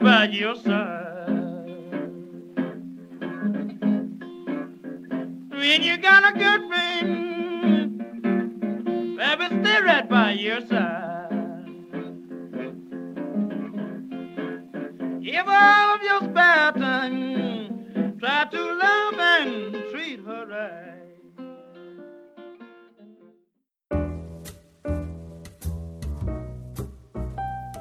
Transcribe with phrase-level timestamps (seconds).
[0.00, 1.26] right by your side.
[5.50, 7.98] When you got a good friend,
[9.16, 11.14] baby, stay right by your side.
[15.22, 17.25] Give all of your spare time,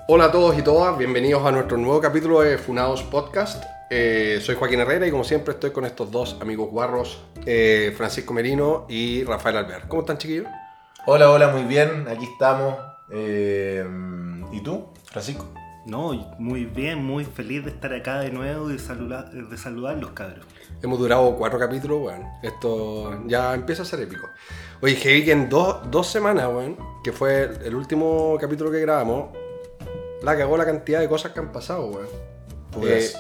[0.08, 3.64] Hola a todos y todas, bienvenidos a nuestro nuevo capítulo de Funados Podcast.
[3.90, 8.32] Eh, soy Joaquín Herrera y como siempre estoy con estos dos amigos guarros, eh, Francisco
[8.32, 9.88] Merino y Rafael Albert.
[9.88, 10.46] ¿Cómo están chiquillos?
[11.08, 12.76] Hola, hola, muy bien, aquí estamos.
[13.10, 13.84] Eh,
[14.52, 15.52] ¿Y tú, Francisco?
[15.88, 19.98] No, muy bien, muy feliz de estar acá de nuevo y de saludar, de saludar
[19.98, 20.46] los cabros.
[20.84, 24.30] Hemos durado cuatro capítulos, bueno, esto ya empieza a ser épico.
[24.82, 29.30] Oye, que en dos, dos semanas, bueno, que fue el último capítulo que grabamos,
[30.24, 32.08] la cagó la cantidad de cosas que han pasado, weón.
[32.72, 33.18] Pues- Eh,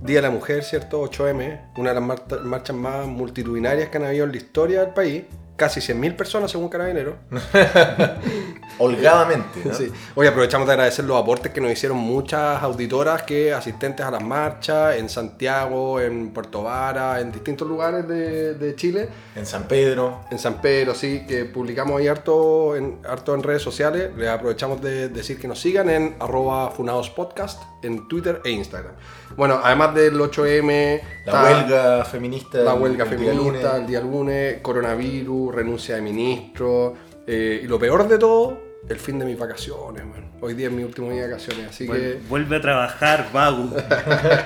[0.00, 1.00] Día de la Mujer, ¿cierto?
[1.00, 5.24] 8M, una de las marchas más multitudinarias que han habido en la historia del país.
[5.58, 7.16] Casi 100.000 personas según Carabineros.
[8.78, 9.74] Holgadamente, ¿no?
[9.74, 9.90] Sí.
[10.14, 14.22] Oye, aprovechamos de agradecer los aportes que nos hicieron muchas auditoras que asistentes a las
[14.22, 19.08] marchas en Santiago, en Puerto Vara, en distintos lugares de, de Chile.
[19.34, 20.20] En San Pedro.
[20.30, 24.12] En San Pedro, sí, que publicamos ahí harto en, harto en redes sociales.
[24.16, 28.94] Les aprovechamos de decir que nos sigan en arroba funadospodcast en Twitter e Instagram.
[29.36, 32.58] Bueno, además del 8M, La huelga feminista.
[32.58, 36.94] la el- huelga el feminista, el día lunes, coronavirus, renuncia de ministro.
[37.30, 40.32] eh, y lo peor de todo, el fin de mis vacaciones, man.
[40.40, 41.92] Hoy día es mi último día de vacaciones, así que...
[41.92, 43.70] Vuel- Vuelve a trabajar, vago.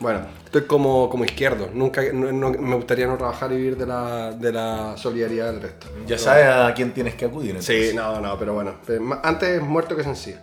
[0.00, 1.70] Bueno, estoy como, como izquierdo.
[1.72, 5.62] Nunca no- no- me gustaría no trabajar y vivir de la, de la solidaridad del
[5.62, 5.86] resto.
[6.06, 7.62] Ya sabes a quién tienes que acudir.
[7.62, 7.94] Sí, entonces.
[7.94, 8.74] no, no, pero bueno.
[9.22, 10.36] Antes muerto que sencillo.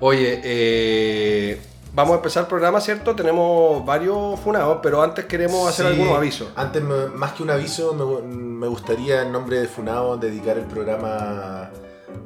[0.00, 1.60] Oye, eh,
[1.92, 3.16] vamos a empezar el programa, ¿cierto?
[3.16, 6.48] Tenemos varios funados, pero antes queremos hacer Sí, algunos avisos.
[6.54, 11.70] Antes, más que un aviso, me, me gustaría en nombre de Funao dedicar el programa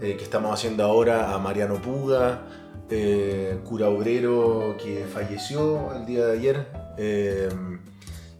[0.02, 2.42] eh, que estamos haciendo ahora a Mariano Puga,
[2.90, 6.66] eh, cura obrero que falleció el día de ayer
[6.98, 7.48] eh,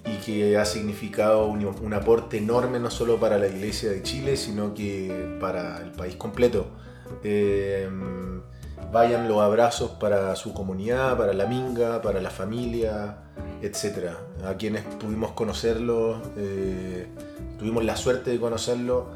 [0.04, 4.37] y que ha significado un, un aporte enorme no solo para la iglesia de Chile,
[4.37, 6.66] sino que para el país completo.
[8.92, 13.16] Vayan los abrazos para su comunidad, para la minga, para la familia,
[13.62, 14.19] etcétera.
[14.44, 17.06] A quienes pudimos conocerlo, eh,
[17.58, 19.10] tuvimos la suerte de conocerlo,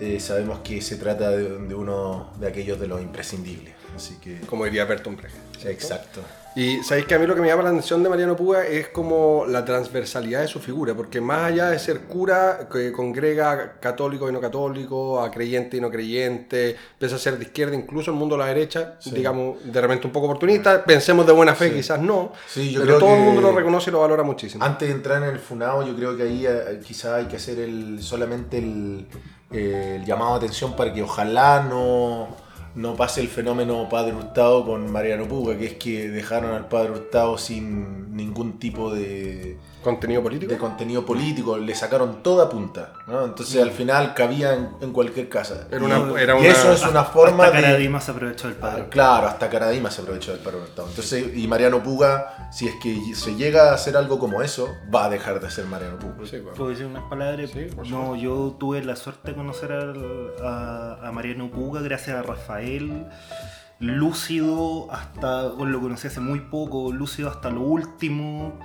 [0.00, 3.74] eh, sabemos que se trata de, uno de aquellos de los imprescindibles.
[3.96, 5.51] Así que, Como diría Bertolt Brecht.
[5.62, 5.70] ¿Cierto?
[5.84, 6.20] exacto.
[6.54, 8.88] Y sabéis que a mí lo que me llama la atención de Mariano Puga es
[8.88, 14.28] como la transversalidad de su figura, porque más allá de ser cura, que congrega católico
[14.28, 18.18] y no católico, a creyente y no creyente, empieza a ser de izquierda, incluso el
[18.18, 19.12] mundo de la derecha, Sí.
[19.12, 21.76] digamos, de repente un poco oportunista, pensemos de buena fe, Sí.
[21.76, 24.62] quizás no, Sí, yo pero creo todo el mundo lo reconoce y lo valora muchísimo.
[24.62, 27.60] Antes de entrar en el funado, yo creo que ahí eh, quizás hay que hacer
[27.60, 29.06] el, solamente el,
[29.52, 32.28] eh, el llamado de atención para que ojalá no,
[32.74, 36.92] no pase el fenómeno Padre Hurtado con Mariano Puga, que es que dejaron al Padre
[36.92, 40.52] Hurtado sin ningún tipo de, Contenido político.
[40.52, 42.92] de contenido político, le sacaron toda punta.
[43.06, 43.24] ¿no?
[43.24, 45.66] Entonces al final cabía en, en cualquier casa.
[45.70, 47.62] Era Y- una- era y una- eso es una forma Hasta de...
[47.62, 48.88] Caradima se aprovechó del padre.
[48.88, 50.88] Claro, hasta Caradima se aprovechó del paro Hurtado.
[50.88, 55.06] Entonces, y Mariano Puga, si es que se llega a hacer algo como eso, va
[55.06, 56.14] a dejar de ser Mariano Puga.
[56.26, 56.56] Sí, bueno.
[56.56, 57.50] ¿Puedo decir unas palabras?
[57.50, 59.72] Sí, por no, yo tuve la suerte de conocer
[60.42, 63.06] a, a Mariano Puga gracias a Rafael.
[63.80, 68.58] Lúcido hasta, bueno, lo conocí hace muy poco, lúcido hasta lo último.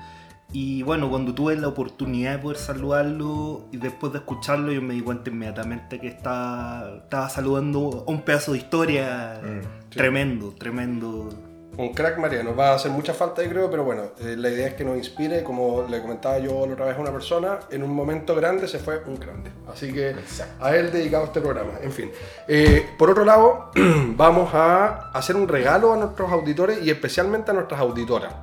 [0.53, 4.94] Y bueno, cuando tuve la oportunidad de poder saludarlo y después de escucharlo, yo me
[4.94, 9.68] di cuenta inmediatamente que estaba, estaba saludando un pedazo de historia Mm, sí.
[9.97, 11.30] tremendo, tremendo.
[11.78, 14.68] Un crack Mariano, va a hacer mucha falta yo creo, pero bueno, eh, la idea
[14.69, 17.84] es que nos inspire, como le comentaba yo la otra vez a una persona, en
[17.84, 19.52] un momento grande se fue un grande.
[19.72, 20.66] Así que Exacto.
[20.66, 21.73] a él dedicado este programa.
[21.84, 22.09] En fin,
[22.47, 23.70] Eh, por otro lado,
[24.16, 28.34] vamos a hacer un regalo a nuestros auditores y especialmente a nuestras auditoras.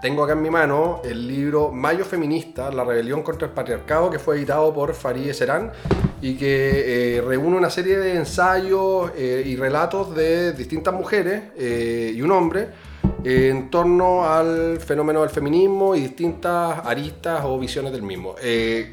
[0.00, 4.18] Tengo acá en mi mano el libro Mayo Feminista, la rebelión contra el patriarcado, que
[4.18, 5.72] fue editado por Farideh Serán
[6.22, 12.12] y que eh, reúne una serie de ensayos eh, y relatos de distintas mujeres eh,
[12.14, 12.68] y un hombre
[13.24, 18.36] en torno al fenómeno del feminismo y distintas aristas o visiones del mismo.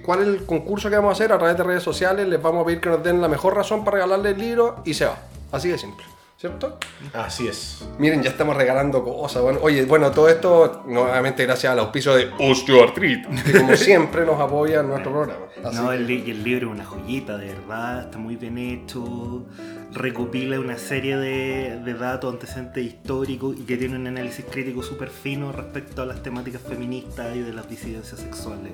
[0.04, 1.32] ¿Cuál es el concurso que vamos a hacer?
[1.32, 3.86] A través de redes sociales les vamos a pedir que nos den la mejor razón
[3.86, 5.18] para regalarle el libro y se va.
[5.54, 6.17] Así de simple.
[6.38, 6.78] ¿Cierto?
[7.14, 7.84] Así es.
[7.98, 9.42] Miren, ya estamos regalando cosas.
[9.42, 14.40] Bueno, oye, bueno, todo esto nuevamente gracias al auspicio de Osteoartritis, que como siempre nos
[14.40, 15.48] apoya en nuestro programa.
[15.64, 19.46] Así No, el, el libro es una joyita, de verdad, está muy bien hecho.
[19.94, 25.10] Recopila una serie de, de datos, antecedentes históricos y que tiene un análisis crítico súper
[25.10, 28.74] fino respecto a las temáticas feministas y de las disidencias sexuales.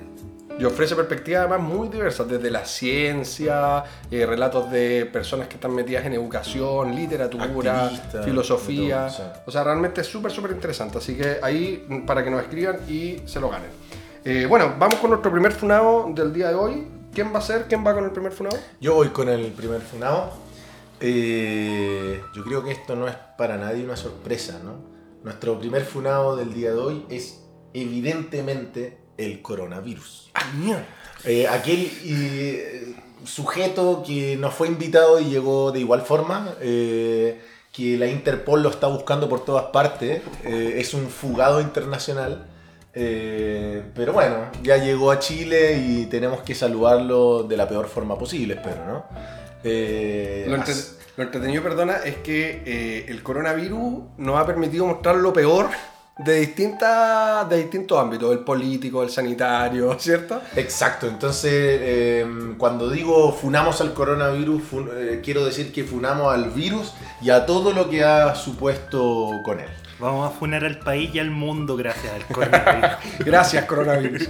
[0.60, 5.74] Y ofrece perspectivas además muy diversas, desde la ciencia, eh, relatos de personas que están
[5.74, 7.90] metidas en educación, literatura,
[8.24, 9.06] filosofía.
[9.06, 9.40] de todo, sí.
[9.48, 11.00] O sea, realmente es súper, súper interesante.
[11.00, 13.70] Así que ahí para que nos escriban y se lo ganen.
[14.24, 16.88] Eh, bueno, vamos con nuestro primer funado del día de hoy.
[17.14, 17.66] ¿Quién va a ser?
[17.68, 18.58] ¿Quién va con el primer funado?
[18.80, 20.34] Yo voy con el primer funado.
[21.06, 24.78] Eh, yo creo que esto no es para nadie una sorpresa, ¿no?
[25.22, 30.32] Nuestro primer funado del día de hoy es evidentemente el coronavirus.
[31.26, 32.96] Eh, aquel eh,
[33.26, 37.42] sujeto que nos fue invitado y llegó de igual forma, eh,
[37.74, 42.48] que la Interpol lo está buscando por todas partes, eh, es un fugado internacional.
[42.94, 48.54] pero bueno, ya llegó a Chile y tenemos que saludarlo de la peor forma posible,
[48.54, 49.43] espero, ¿no?
[49.64, 54.86] Eh, Lo, entre- as- lo entretenido, perdona, es que eh, el coronavirus nos ha permitido
[54.86, 55.70] mostrar lo peor
[56.18, 60.42] de, distintas, de distintos ámbitos, el político, el sanitario, ¿cierto?
[60.56, 62.26] Exacto, entonces eh,
[62.58, 67.46] cuando digo funamos al coronavirus, fun- eh, quiero decir que funamos al virus y a
[67.46, 69.70] todo lo que ha supuesto con él.
[70.04, 72.92] Vamos a funar al país y al mundo gracias al coronavirus.
[73.20, 74.28] Gracias, coronavirus.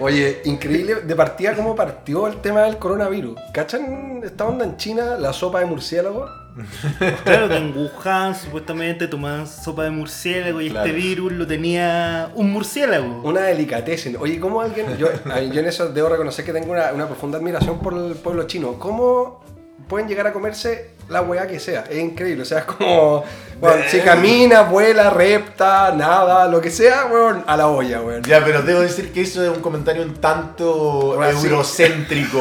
[0.00, 3.38] Oye, increíble de partida cómo partió el tema del coronavirus.
[3.54, 6.26] ¿Cachan esta onda en China, la sopa de murciélago?
[7.24, 10.86] Claro que en Wuhan supuestamente tomaban sopa de murciélago y Claro.
[10.86, 13.22] este virus lo tenía un murciélago.
[13.22, 14.16] Una delicatessen.
[14.20, 14.96] Oye, ¿cómo alguien.?
[14.98, 18.74] Yo en eso debo reconocer que tengo una, una profunda admiración por el pueblo chino.
[18.78, 19.40] ¿Cómo
[19.86, 21.84] pueden llegar a comerse la weá que sea?
[21.88, 22.42] Es increíble.
[22.42, 23.24] O sea, es como.
[23.60, 28.22] bueno, si camina, vuela, repta, nada, lo que sea, weón, a la olla, weón.
[28.24, 32.38] Ya, pero debo decir que eso es un comentario un tanto Bueno, eurocéntrico,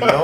[0.00, 0.22] ¿no?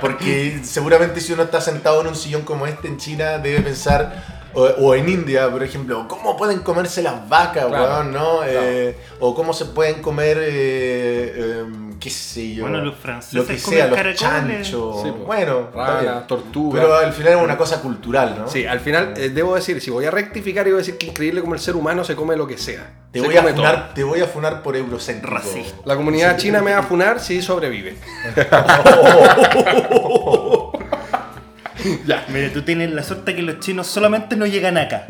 [0.00, 4.22] Porque seguramente si uno está sentado en un sillón como este en China, debe pensar,
[4.52, 8.38] o, o en India, por ejemplo, ¿cómo pueden comerse las vacas, Claro, weón, no?
[8.40, 8.50] claro.
[8.52, 13.46] Eh, o cómo se pueden comer, eh, em, qué sé yo, Bueno, los franceses lo
[13.46, 14.20] que comen sea, los caracoles.
[14.20, 15.26] chanchos, Sí, pues.
[15.26, 16.80] bueno, Rana, tortuga.
[16.80, 18.48] Pero al final es una cosa cultural, ¿no?
[18.48, 21.40] Sí, al final eh, debo decir, si voy a rectificar, iba a decir que increíble
[21.40, 22.92] como el ser humano se come lo que sea.
[23.12, 23.54] Te Se voy, a todo.
[23.54, 25.34] funar, te voy a funar por eurocéntrico.
[25.34, 25.76] Racista.
[25.84, 27.96] La comunidad china me va a funar si sobrevive.
[32.28, 35.06] Mira, tú tienes la suerte que los chinos solamente no llegan acá.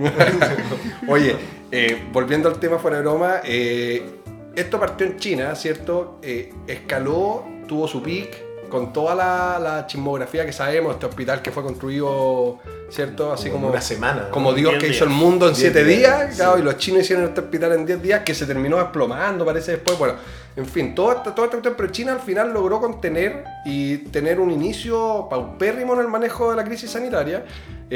[1.09, 1.37] Oye,
[1.71, 4.21] eh, volviendo al tema fuera de broma, eh,
[4.56, 6.19] esto partió en China, ¿cierto?
[6.23, 11.53] Eh, escaló, tuvo su pic con toda la, la chismografía que sabemos, este hospital que
[11.53, 12.59] fue construido,
[12.91, 13.33] ¿cierto?
[13.33, 14.31] Así Como como, una semana, ¿no?
[14.31, 16.61] Como Dios Diez que hizo el mundo en Diez 7 días, días, claro, sí.
[16.61, 19.97] y los chinos hicieron este hospital en 10 días que se terminó desplomando, parece después.
[19.97, 20.15] Bueno,
[20.57, 24.50] en fin, todo todo este cuestión, pero China al final logró contener y tener un
[24.50, 27.45] inicio paupérrimo en el manejo de la crisis sanitaria,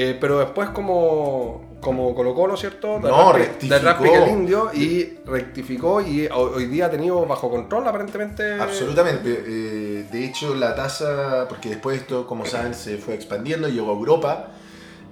[0.01, 3.01] eh, pero después como, como Colo Colo, ¿cierto?
[3.01, 4.03] De No, rectificó.
[4.03, 8.55] De el indio y rectificó y ho- hoy día ha tenido bajo control aparentemente.
[8.61, 9.43] Absolutamente.
[9.47, 13.95] Eh, de hecho, la tasa, porque después esto, como saben, se fue expandiendo, llegó a
[13.95, 14.49] Europa.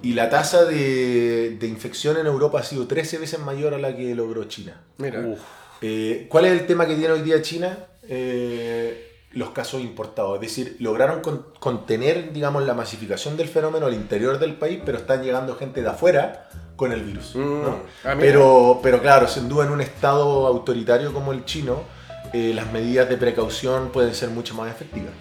[0.02, 3.96] Y la tasa de, de infección en Europa ha sido 13 veces mayor a la
[3.96, 4.80] que logró China.
[4.98, 5.24] Mira,
[5.82, 7.76] Eh, ¿Cuál es el tema que tiene hoy día China?
[8.08, 9.05] Eh,
[9.36, 10.34] los casos importados.
[10.36, 14.98] Es decir, lograron con- contener, digamos, la masificación del fenómeno al interior del país, pero
[14.98, 17.36] están llegando gente de afuera con el virus.
[17.36, 17.80] Mm, ¿no?
[18.04, 21.82] ah, pero, pero claro, sin duda en un estado autoritario como el chino,
[22.32, 25.12] eh, las medidas de precaución pueden ser mucho más efectivas.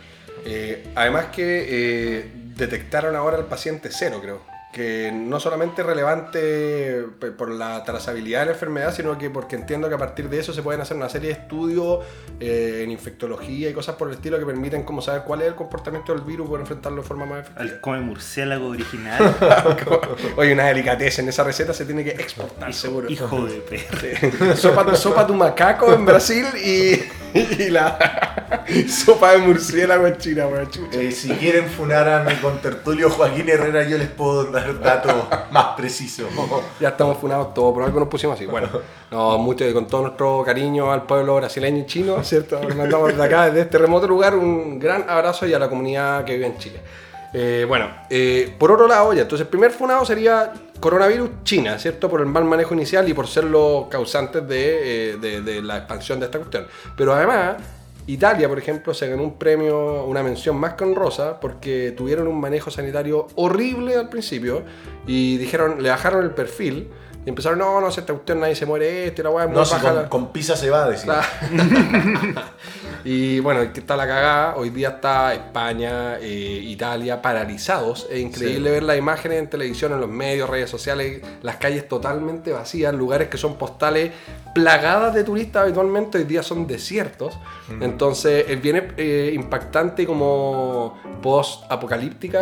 [0.45, 4.41] Eh, además que eh, detectaron ahora al paciente cero, creo.
[4.75, 7.05] Que no solamente es relevante
[7.37, 10.51] por la trazabilidad de la enfermedad, sino que porque entiendo que a partir de eso
[10.51, 12.03] se pueden hacer una serie de estudios
[12.41, 15.55] eh, en infectología y cosas por el estilo que permiten como saber cuál es el
[15.55, 17.61] comportamiento del virus para enfrentarlo de forma más efectiva.
[17.61, 19.33] Al come murciélago original.
[20.35, 23.09] Oye, una delicatez en esa receta se tiene que exportar, seguro.
[23.09, 23.97] Hijo de perro.
[24.01, 24.61] Sí.
[24.61, 26.99] Sopa, sopa tu macaco en Brasil y,
[27.59, 27.97] y la
[28.87, 30.69] sopa de murciélago en China, weón.
[30.93, 35.13] Eh, si quieren funar a mi contertulio Joaquín Herrera, yo les puedo dar datos
[35.51, 36.27] más precisos.
[36.79, 38.45] Ya estamos funados todos, por algo nos pusimos así.
[38.45, 38.69] Bueno,
[39.11, 42.61] no, mucho, con todo nuestro cariño al pueblo brasileño y chino, ¿cierto?
[42.63, 46.23] Les mandamos desde acá, desde este remoto lugar, un gran abrazo y a la comunidad
[46.23, 46.79] que vive en Chile.
[47.37, 52.09] Eh, bueno, eh, por otro lado, ya, entonces el primer funado sería coronavirus China, ¿cierto?
[52.09, 56.17] Por el mal manejo inicial y por ser los causantes de, eh, de- la expansión
[56.21, 56.65] de esta cuestión.
[56.95, 57.57] Pero además,
[58.07, 62.39] Italia, por ejemplo, se ganó un premio, una mención más que honrosa, porque tuvieron un
[62.39, 64.63] manejo sanitario horrible al principio
[65.05, 66.87] y dijeron, le bajaron el perfil
[67.25, 69.49] Y empezaron, no, no, si esta cuestión nadie se muere esto, y la weá es
[69.49, 71.21] muy No, si baja con, la- con pizza se va, decía.
[73.03, 74.55] y bueno, que está la cagada.
[74.57, 76.23] Hoy día está España, eh,
[76.63, 78.07] Italia paralizados.
[78.09, 78.73] Es increíble Sí.
[78.73, 83.27] ver las imágenes en televisión, en los medios, redes sociales, las calles totalmente vacías, lugares
[83.29, 84.11] que son postales
[84.55, 87.37] plagadas de turistas habitualmente, hoy día son desiertos.
[87.81, 92.39] Entonces es bien eh, impactante como post-apocalíptica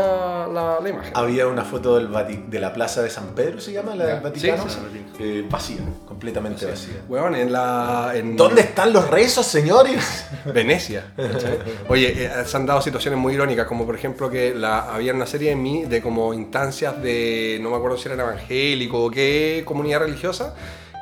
[0.47, 1.11] la, la imagen.
[1.15, 3.95] Había una foto del Vati- de la plaza de San Pedro, ¿se llama?
[3.95, 4.19] La del.
[4.21, 4.69] Vaticano.
[4.69, 4.77] Sí,
[5.19, 5.77] Eh, vacía,
[6.07, 7.01] completamente vacía.
[7.09, 8.11] Weón, en la.
[8.13, 10.25] En ¿Dónde están los rezos, señores?
[10.53, 11.05] Venecia.
[11.17, 11.57] ¿cachai?
[11.89, 15.25] Oye, eh, se han dado situaciones muy irónicas, como por ejemplo que la, había una
[15.25, 19.63] serie de, mí, de como instancias de, no me acuerdo si eran evangélico o qué
[19.65, 20.53] comunidad religiosa,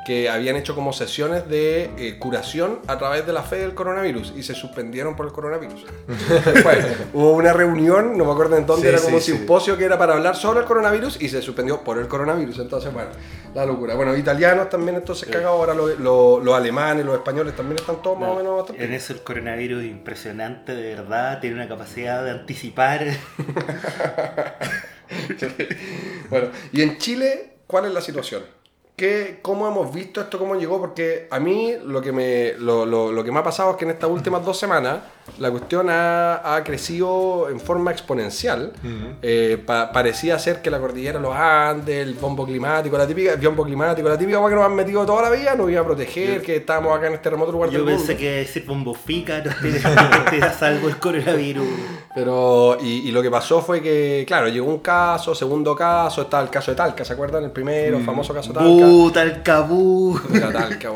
[0.04, 4.32] que habían hecho como sesiones de eh, curación a través de la fe del coronavirus
[4.36, 5.84] y se suspendieron por el coronavirus.
[6.64, 9.38] Bueno, hubo una reunión, no me acuerdo en dónde, Sí, era como sí, un sí.
[9.38, 12.58] simposio que era para hablar sobre el coronavirus y se suspendió por el coronavirus.
[12.58, 13.10] Entonces, bueno,
[13.54, 13.94] la locura.
[13.94, 18.18] Bueno, italianos también entonces cagados, ahora los, los- los alemanes, los españoles también están todos
[18.18, 21.38] más o menos bastante En eso el coronavirus es impresionante, de verdad.
[21.40, 23.04] Tiene una capacidad de anticipar.
[26.30, 28.42] Bueno, y en Chile, ¿cuál es la situación?
[28.96, 30.38] ¿Qué, ¿Cómo hemos visto esto?
[30.38, 30.78] ¿Cómo llegó?
[30.78, 33.84] Porque a mí lo que me, lo, lo- lo que me ha pasado es que
[33.84, 35.00] en estas últimas dos semanas
[35.38, 38.72] la cuestión ha, ha crecido en forma exponencial.
[39.22, 43.38] Eh, pa- parecía ser que la cordillera los Andes, el bombo climático, la típica, el
[43.38, 45.84] biombo climático, la típica agua que nos han metido toda la vida, nos iba a
[45.84, 48.18] proteger, que estábamos acá en este remoto lugar Yo pensé mundo.
[48.18, 49.72] que decir bombofica no te,
[50.30, 51.66] te da salvo el coronavirus.
[52.14, 56.42] Pero, y, y lo que pasó fue que, claro, llegó un caso, segundo caso, estaba
[56.42, 57.44] el caso de Talca, ¿se acuerdan?
[57.44, 58.58] El primero, el famoso caso de
[59.12, 59.22] Talca.
[59.22, 60.20] El cabú.
[60.34, 60.90] Era Talca.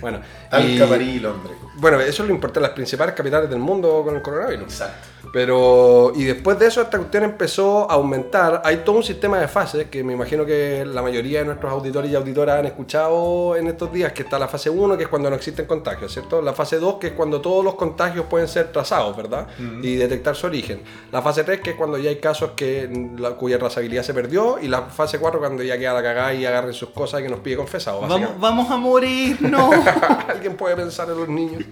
[0.00, 1.56] Bueno, y- Talca, París, Londres.
[1.76, 4.64] bueno, eso es lo importante, las principales capitales del mundo con el coronavirus.
[4.64, 5.08] Exacto.
[5.32, 8.62] Pero, y después de eso, esta cuestión empezó a aumentar.
[8.64, 12.10] Hay todo un sistema de fases que me imagino que la mayoría de nuestros auditores
[12.10, 15.30] y auditoras han escuchado en estos días, que está la fase 1, que es cuando
[15.30, 16.42] no existen contagios, ¿cierto?
[16.42, 19.46] La fase 2, que es cuando todos los contagios pueden ser trazados, ¿verdad?
[19.82, 20.82] Y detectar su origen.
[21.12, 24.58] La fase 3, que es cuando ya hay casos que, la, cuya trazabilidad se perdió.
[24.60, 27.28] Y la fase 4, cuando ya queda la cagada y agarren sus cosas y que
[27.28, 28.00] nos pide confesado.
[28.00, 29.70] Vamos, vamos a morir, no.
[30.28, 31.62] Alguien puede pensar en los niños.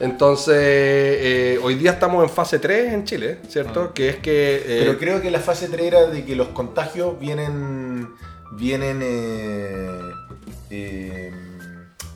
[0.00, 3.92] Entonces, eh, hoy día estamos en fase 3 en Chile, ¿cierto?
[3.94, 4.56] Que es que...
[4.56, 8.08] eh, Pero creo que la fase 3 era de que los contagios vienen.
[8.52, 9.00] vienen.
[9.02, 9.88] eh,
[10.70, 11.32] eh,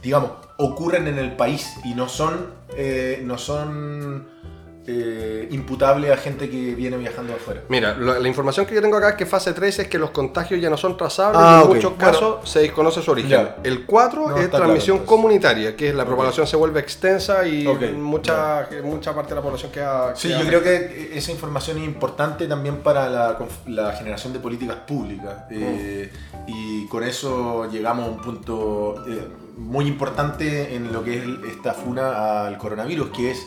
[0.03, 2.47] digamos, ocurren en el país y no son.
[3.23, 4.29] no son.
[4.91, 7.61] Eh, imputables a gente que viene viajando afuera.
[7.69, 10.59] Mira, la información que yo tengo acá es que fase 3 es que los contagios
[10.63, 12.13] ya no son trazables Ah, y en muchos Bueno.
[12.13, 13.31] casos se desconoce su origen.
[13.31, 13.57] Ya.
[13.65, 17.65] El 4 No, es claro, transmisión comunitaria, que es la propagación se vuelve extensa y
[17.97, 20.17] mucha, mucha parte de la población queda...
[20.17, 24.77] Sí, queda- yo creo que esa información es importante también para la, generación de políticas
[24.87, 25.45] públicas.
[25.51, 26.11] eh,
[26.47, 29.29] y con eso llegamos a un punto eh,
[29.59, 33.47] muy importante en lo que es esta funa al coronavirus, que es,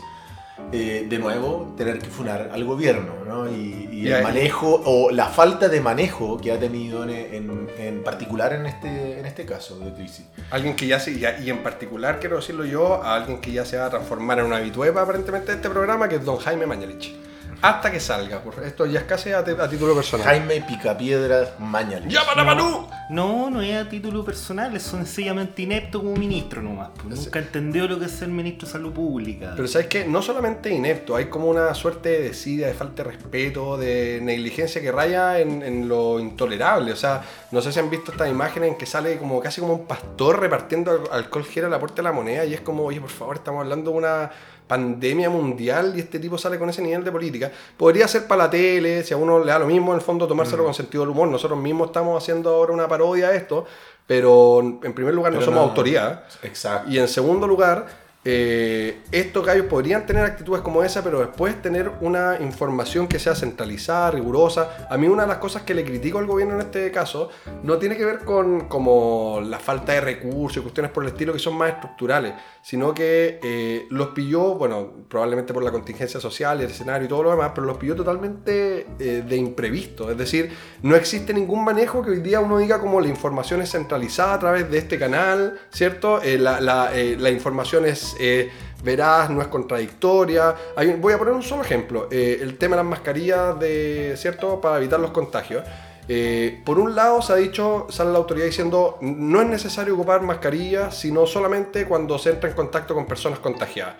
[0.72, 3.13] eh, de nuevo, tener que funar al gobierno.
[3.27, 3.50] ¿no?
[3.51, 8.51] Y, el manejo, o la falta de manejo que ha tenido en, en- en particular
[8.53, 10.25] en este, en este caso de crisis.
[10.50, 13.77] Alguien que ya se, y, en particular quiero decirlo yo, a alguien que ya se
[13.77, 17.13] va a transformar en una habituepa aparentemente de este programa, que es don Jaime Mañalich.
[17.62, 20.25] Hasta que salga, por- esto ya es casi a, título personal.
[20.25, 22.12] Jaime Picapiedras Mañalich.
[22.12, 22.88] ¡Llaman a Manu!
[23.10, 26.89] No, no es a título personal, es sencillamente inepto como ministro nomás.
[26.96, 27.20] pues.
[27.25, 29.53] Nunca entendió lo que es ser ministro de salud pública.
[29.56, 33.12] Pero sabes que no solamente inepto, hay como una suerte de desidia, de falta de
[33.12, 36.91] respeto, de negligencia que raya en, en lo intolerable.
[36.94, 39.74] O sea, no sé si han visto estas imágenes en que sale como casi como
[39.74, 42.84] un pastor repartiendo al- alcohol gel a la puerta de la moneda y es como,
[42.86, 44.32] oye, por favor, estamos hablando de una
[44.72, 47.51] pandemia mundial y este tipo sale con ese nivel de política.
[47.75, 50.25] Podría ser para la tele, si a uno le da lo mismo, en el fondo
[50.25, 51.28] tomárselo con sentido del humor.
[51.28, 53.66] Nosotros mismos estamos haciendo ahora una parodia de esto,
[54.08, 56.24] pero en primer lugar no somos no- autoridad.
[56.44, 56.90] Exacto.
[56.90, 57.86] Y en segundo lugar,
[58.24, 63.34] eh, estos gallos podrían tener actitudes como esa, pero después tener una información que sea
[63.34, 64.88] centralizada, rigurosa.
[64.92, 67.30] A mí una de las cosas que le critico al gobierno en este caso
[67.63, 71.34] no tiene que ver con como la falta de recursos y cuestiones por el estilo
[71.34, 76.62] que son más estructurales, sino que eh, los pilló, bueno, probablemente por la contingencia social,
[76.62, 80.12] el escenario y todo lo demás, pero los pilló totalmente eh, de imprevisto.
[80.12, 80.51] Es decir,
[80.84, 84.40] no existe ningún manejo que hoy día uno diga como la información es centralizada a
[84.40, 86.22] través de este canal, ¿cierto?
[86.24, 88.51] La, la información es eh,
[88.84, 90.56] veraz, no es contradictoria.
[91.00, 94.60] Voy a poner un solo ejemplo, eh, el tema de las mascarillas, de, ¿cierto?
[94.60, 95.63] Para evitar los contagios.
[96.08, 100.22] Eh, por un lado se ha dicho, sale la autoridad diciendo, no es necesario ocupar
[100.22, 103.96] mascarillas, sino solamente cuando se entra en contacto con personas contagiadas.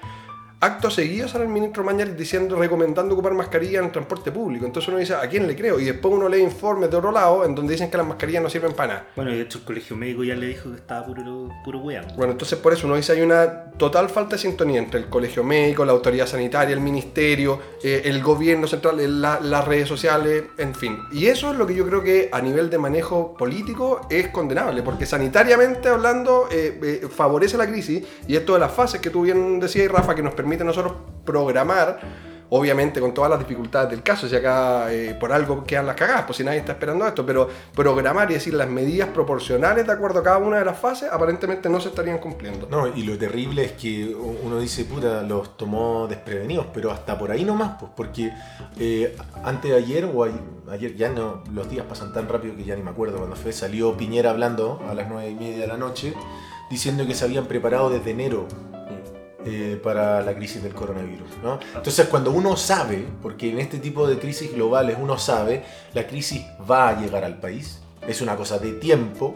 [0.62, 4.66] Acto seguido sale el ministro Mañalich diciendo, recomendando ocupar mascarilla en el transporte público.
[4.66, 5.80] Entonces uno dice, ¿a quién le creo?
[5.80, 8.50] Y después uno lee informes de otro lado en donde dicen que las mascarillas no
[8.50, 9.08] sirven para nada.
[9.16, 12.06] Bueno, de hecho el colegio médico ya le dijo que estaba puro, puro weón.
[12.16, 15.44] Bueno, entonces por eso uno dice hay una total falta de sintonía entre el colegio
[15.44, 20.44] médico, la autoridad sanitaria, el ministerio, eh, el gobierno central, eh, la- las redes sociales,
[20.60, 20.98] en fin.
[21.12, 24.84] Y eso es lo que yo creo que a nivel de manejo político es condenable,
[24.84, 29.24] porque sanitariamente hablando eh, eh, favorece la crisis y esto de las fases que tú
[29.24, 30.94] bien decías, Rafa, que nos permite a nosotros
[31.26, 32.00] programar.
[32.54, 36.24] Obviamente con todas las dificultades del caso, si acá eh, por algo quedan las cagadas,
[36.26, 40.20] pues si nadie está esperando esto, pero programar y decir las medidas proporcionales de acuerdo
[40.20, 42.68] a cada una de las fases aparentemente no se estarían cumpliendo.
[42.70, 47.32] No, y lo terrible es que uno dice, puta, los tomó desprevenidos, pero hasta por
[47.32, 48.34] ahí nomás, pues, porque
[48.78, 49.16] eh,
[49.46, 50.28] antes de ayer, o
[50.70, 53.54] ayer, ya no, los días pasan tan rápido que ya ni me acuerdo cuando fue,
[53.54, 56.14] salió Piñera hablando a las nueve y media de la noche,
[56.70, 58.46] diciendo que se habían preparado desde enero
[59.46, 61.30] eh, para la crisis del coronavirus.
[61.44, 61.60] ¿no?
[61.76, 66.42] Entonces, cuando uno sabe, porque en este tipo de crisis globales uno sabe, la crisis
[66.70, 69.36] va a llegar al país, es una cosa de tiempo.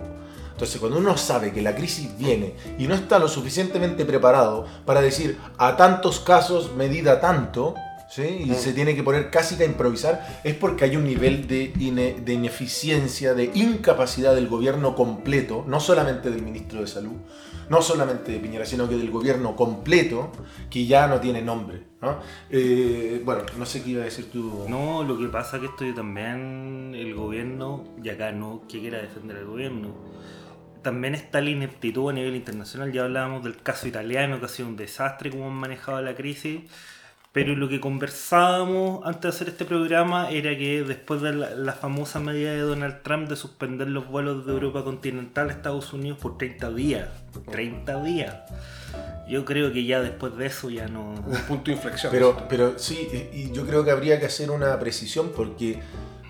[0.52, 5.02] Entonces, cuando uno sabe que la crisis viene y no está lo suficientemente preparado para
[5.02, 7.76] decir a tantos casos medida tanto,
[8.10, 8.22] ¿sí?
[8.46, 11.74] y se tiene que poner casi que a improvisar, es porque hay un nivel de,
[11.74, 17.18] ine- de ineficiencia, de incapacidad del gobierno completo, no solamente del ministro de Salud,
[17.70, 20.32] no solamente de Piñera, sino que del gobierno completo,
[20.70, 21.84] que ya no tiene nombre.
[22.02, 22.20] ¿no?
[22.50, 24.66] Eh, bueno, no sé qué iba a decir tú.
[24.68, 29.02] No, lo que pasa es que esto también el gobierno, y acá no que quiera
[29.02, 29.96] defender al gobierno,
[30.82, 32.92] también está la ineptitud a nivel internacional.
[32.92, 36.62] Ya hablábamos del caso italiano, que ha sido un desastre cómo han manejado la crisis.
[37.36, 41.74] Pero lo que conversábamos antes de hacer este programa era que después de la, la
[41.74, 46.18] famosa medida de Donald Trump de suspender los vuelos de Europa continental a Estados Unidos
[46.20, 47.10] por 30 días.
[47.52, 48.36] 30 días.
[49.28, 51.10] Yo creo que ya después de eso ya no...
[51.12, 52.10] Un punto de inflexión.
[52.12, 55.80] Pero, pero sí, y yo creo que habría que hacer una precisión porque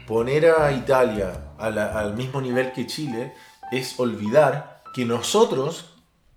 [0.07, 3.31] poner a Italia a la- al mismo nivel que Chile
[3.71, 5.91] es olvidar que nosotros,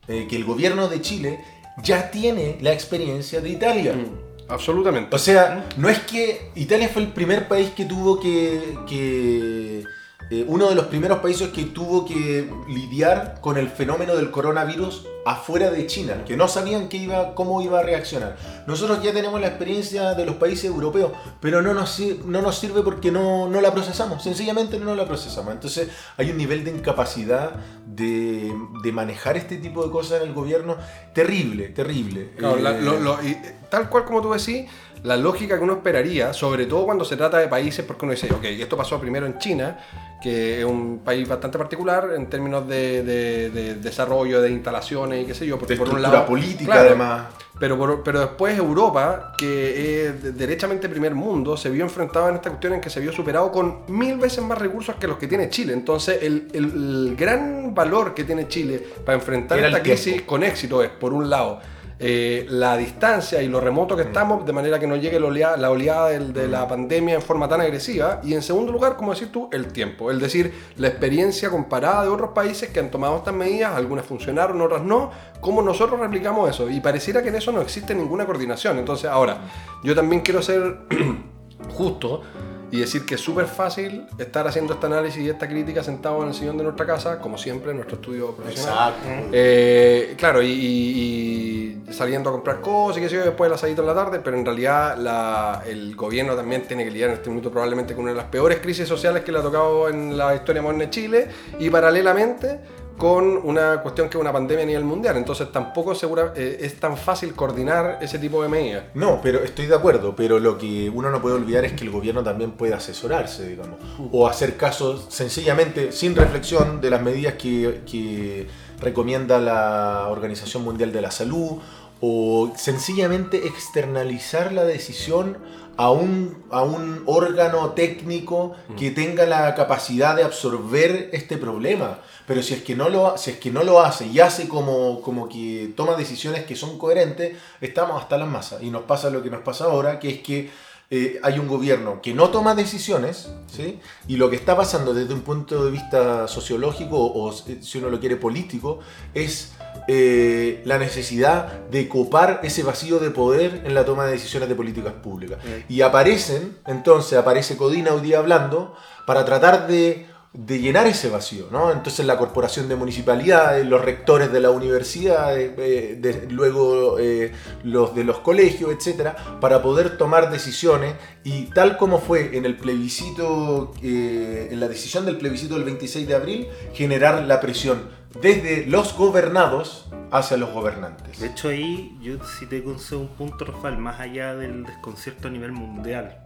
[0.08, 1.40] eh, que el gobierno de Chile
[1.82, 3.94] ya tiene la experiencia de Italia.
[3.94, 5.14] Mm, absolutamente.
[5.14, 8.78] O sea, no es que Italia fue el primer país que tuvo que...
[8.88, 9.84] que
[10.30, 15.06] eh, uno de los primeros países que tuvo que lidiar con el fenómeno del coronavirus
[15.24, 18.36] afuera de China, que no sabían que iba, cómo iba a reaccionar.
[18.66, 22.82] Nosotros ya tenemos la experiencia de los países europeos, pero no nos, no nos sirve
[22.82, 25.52] porque no, no la procesamos, sencillamente no la procesamos.
[25.52, 27.52] Entonces hay un nivel de incapacidad
[27.86, 30.76] de, de manejar este tipo de cosas en el gobierno
[31.14, 32.30] terrible, terrible.
[32.36, 34.66] Claro, la- Eh, lo- lo- y, eh, tal cual como tú decís,
[35.02, 38.32] la lógica que uno esperaría, sobre todo cuando se trata de países, porque uno dice,
[38.32, 39.78] ok, esto pasó primero en China,
[40.20, 45.26] que es un país bastante particular en términos de, de- de desarrollo, de instalaciones y
[45.26, 46.26] qué sé yo, porque de por un lado...
[46.26, 47.26] política Claro, además.
[47.60, 52.36] Pero, por- pero después Europa, que es de- derechamente primer mundo, se vio enfrentado en
[52.36, 55.26] esta cuestión en que se vio superado con mil veces más recursos que los que
[55.26, 55.72] tiene Chile.
[55.72, 60.82] Entonces, el, el- gran valor que tiene Chile para enfrentar Era esta crisis con éxito
[60.82, 61.60] es, por un lado,
[62.00, 65.56] eh, la distancia y lo remoto que estamos, de manera que no llegue la oleada,
[65.56, 68.20] la oleada del- de la pandemia en forma tan agresiva.
[68.22, 70.10] Y en segundo lugar, como decís tú, el tiempo.
[70.12, 74.60] Es decir, la experiencia comparada de otros países que han tomado estas medidas, algunas funcionaron,
[74.62, 76.70] otras no, cómo nosotros replicamos eso.
[76.70, 78.78] Y pareciera que en eso no existe ninguna coordinación.
[78.78, 79.38] Entonces, ahora,
[79.82, 80.78] yo también quiero ser
[81.74, 82.22] justo
[82.70, 86.28] y decir que es súper fácil estar haciendo este análisis y esta crítica sentado en
[86.28, 88.94] el sillón de nuestra casa, como siempre, en nuestro estudio profesional.
[88.94, 89.28] Exacto.
[89.32, 93.54] Eh, claro, y, y- y saliendo a comprar cosas y qué sé yo, después del
[93.54, 97.16] asadito en la tarde, pero en realidad la- el gobierno también tiene que lidiar en
[97.16, 100.16] este minuto probablemente con una de las peores crisis sociales que le ha tocado en
[100.16, 101.28] la historia moderna de Chile
[101.58, 102.60] y paralelamente
[102.98, 105.16] con una cuestión que es una pandemia a nivel mundial.
[105.16, 108.84] Entonces tampoco segura, eh, es tan fácil coordinar ese tipo de medidas.
[108.94, 111.90] No, pero estoy de acuerdo, pero lo que uno no puede olvidar es que el
[111.90, 113.78] gobierno también puede asesorarse, digamos,
[114.12, 118.48] o hacer casos sencillamente sin reflexión de las medidas que, que
[118.80, 121.58] recomienda la Organización Mundial de la Salud,
[122.00, 125.38] o sencillamente externalizar la decisión
[125.78, 132.00] a un, a un órgano técnico que tenga la capacidad de absorber este problema.
[132.26, 135.00] Pero si es que no lo, si es que no lo hace y hace como,
[135.00, 138.60] como que toma decisiones que son coherentes, estamos hasta las masas.
[138.60, 140.50] Y nos pasa lo que nos pasa ahora, que es que
[140.90, 143.78] eh, hay un gobierno que no toma decisiones, ¿sí?
[144.08, 148.00] y lo que está pasando desde un punto de vista sociológico o si uno lo
[148.00, 148.80] quiere político,
[149.14, 149.52] es
[149.88, 154.54] eh, la necesidad de copar ese vacío de poder en la toma de decisiones de
[154.54, 155.38] políticas públicas.
[155.68, 158.74] Y aparecen, entonces aparece Codina hoy día hablando,
[159.06, 161.72] para tratar de de llenar ese vacío, ¿no?
[161.72, 167.32] Entonces la corporación de municipalidades, los rectores de la universidad, eh, de- luego eh,
[167.64, 172.56] los de los colegios, etcétera, para poder tomar decisiones y tal como fue en el
[172.58, 177.88] plebiscito, en la decisión del plebiscito del 26 de abril, generar la presión
[178.20, 181.20] desde los gobernados hacia los gobernantes.
[181.20, 185.30] De hecho ahí yo sí te concedo un punto, Rafael, más allá del desconcierto a
[185.30, 186.18] nivel mundial.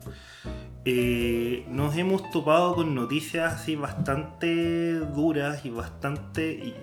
[0.85, 6.75] Eh, nos hemos topado con noticias así bastante duras y bastante y,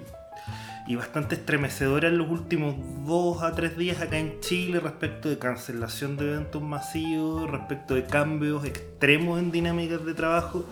[0.87, 5.37] y bastante estremecedoras en los últimos dos a tres días acá en Chile respecto de
[5.37, 10.65] cancelación de eventos masivos, respecto de cambios extremos en dinámicas de trabajo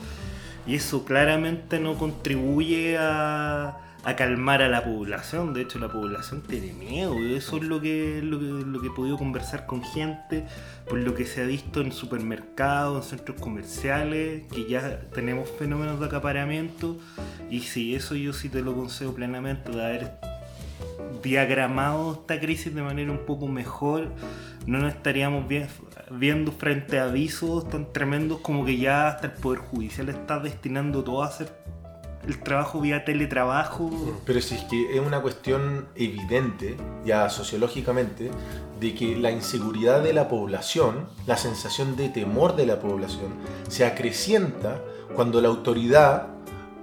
[0.66, 3.78] y eso claramente no contribuye a,
[4.16, 5.54] calmar a la población.
[5.54, 7.14] De hecho, la población tiene miedo.
[7.20, 10.46] Eso es lo que, lo, que, lo que he podido conversar con gente,
[10.88, 16.00] por lo que se ha visto en supermercados, en centros comerciales, que ya tenemos fenómenos
[16.00, 16.98] de acaparamiento.
[17.50, 20.12] Y sí, eso yo sí te lo concedo plenamente, de haber
[21.24, 24.10] diagramado esta crisis de manera un poco mejor,
[24.66, 25.66] no nos estaríamos vi-
[26.12, 31.04] viendo frente a avisos tan tremendos como que ya hasta el Poder Judicial está destinando
[31.04, 31.52] todo a hacer
[32.26, 33.90] el trabajo vía teletrabajo.
[34.26, 38.32] Pero si es que es una cuestión evidente, ya sociológicamente,
[38.80, 43.34] de que la inseguridad de la población, la sensación de temor de la población,
[43.68, 44.82] se acrecienta
[45.16, 46.28] cuando la autoridad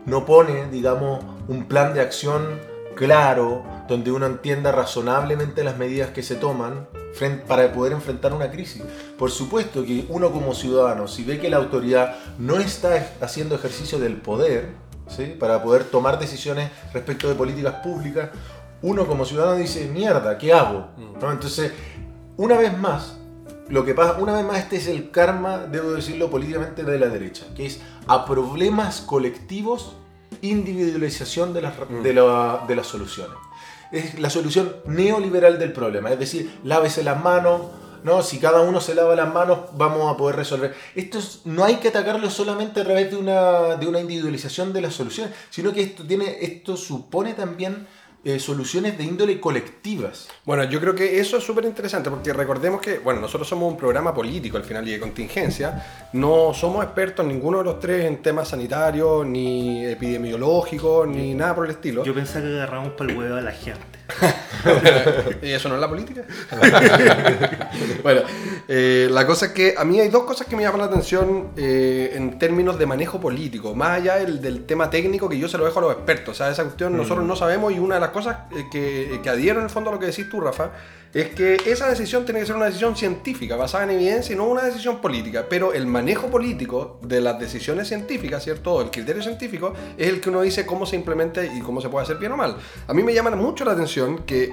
[0.07, 2.61] no pone, digamos, un plan de acción
[2.95, 6.87] claro, donde uno entienda razonablemente las medidas que se toman
[7.47, 8.83] para poder enfrentar una crisis.
[9.19, 13.99] Por supuesto que uno como ciudadano, si ve que la autoridad no está haciendo ejercicio
[13.99, 14.73] del poder,
[15.09, 15.35] ¿sí?
[15.39, 18.31] para poder tomar decisiones respecto de políticas públicas,
[18.83, 20.89] uno como ciudadano dice, mierda, ¿qué hago?
[21.21, 21.31] ¿No?
[21.33, 21.73] Entonces,
[22.37, 23.17] una vez más,
[23.69, 27.07] lo que pasa, una vez más, este es el karma, debo decirlo políticamente, de la
[27.09, 29.97] derecha, que es a problemas colectivos,
[30.43, 33.37] individualización de las, de la- de las soluciones.
[33.93, 37.63] Es la solución neoliberal del problema, es decir, lávese las manos,
[38.05, 38.23] ¿no?
[38.23, 40.73] Si cada uno se lava las manos, vamos a poder resolver.
[40.95, 44.81] Esto es- no hay que atacarlo solamente a través de una, de una individualización de
[44.83, 47.87] las soluciones, sino que esto, tiene, esto supone también
[48.27, 50.29] eh, soluciones de índole colectivas.
[50.47, 53.77] Bueno, yo creo que eso es súper interesante porque recordemos que, bueno, nosotros somos un
[53.77, 56.09] programa político al final y de contingencia.
[56.15, 61.67] No somos expertos ninguno de los tres en temas sanitarios, ni epidemiológicos, ni nada por
[61.67, 62.03] el estilo.
[62.05, 63.81] Yo pensaba que agarramos para el huevo a la gente.
[65.43, 66.23] ¿Y eso no es la política?
[68.03, 68.23] bueno,
[68.69, 71.51] eh, la cosa es que a mí hay dos cosas que me llaman la atención
[71.57, 75.59] eh, en términos de manejo político, más allá del, del tema técnico que yo se
[75.59, 76.35] lo dejo a los expertos.
[76.35, 79.31] O sea, esa cuestión nosotros no sabemos y una de las cosas eh, que, que
[79.31, 80.71] adhiero en el fondo a lo que decís tú, Rafa,
[81.15, 84.47] es que esa decisión tiene que ser una decisión científica, basada en evidencia y no
[84.47, 85.47] una decisión política.
[85.49, 88.81] Pero el manejo político de las decisiones científicas, ¿cierto?
[88.81, 92.03] El criterio científico es el que uno dice cómo se implementa y cómo se puede
[92.03, 92.57] hacer bien o mal.
[92.89, 94.53] A mí me llama mucho la atención que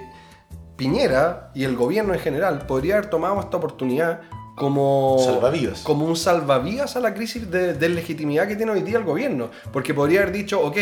[0.76, 4.22] Piñera y el gobierno en general podría haber tomado esta oportunidad
[4.56, 5.80] como Salvavidas.
[5.82, 9.50] como un salvavidas a la crisis de, de legitimidad que tiene hoy día el gobierno.
[9.72, 10.78] Porque podría haber dicho, ok,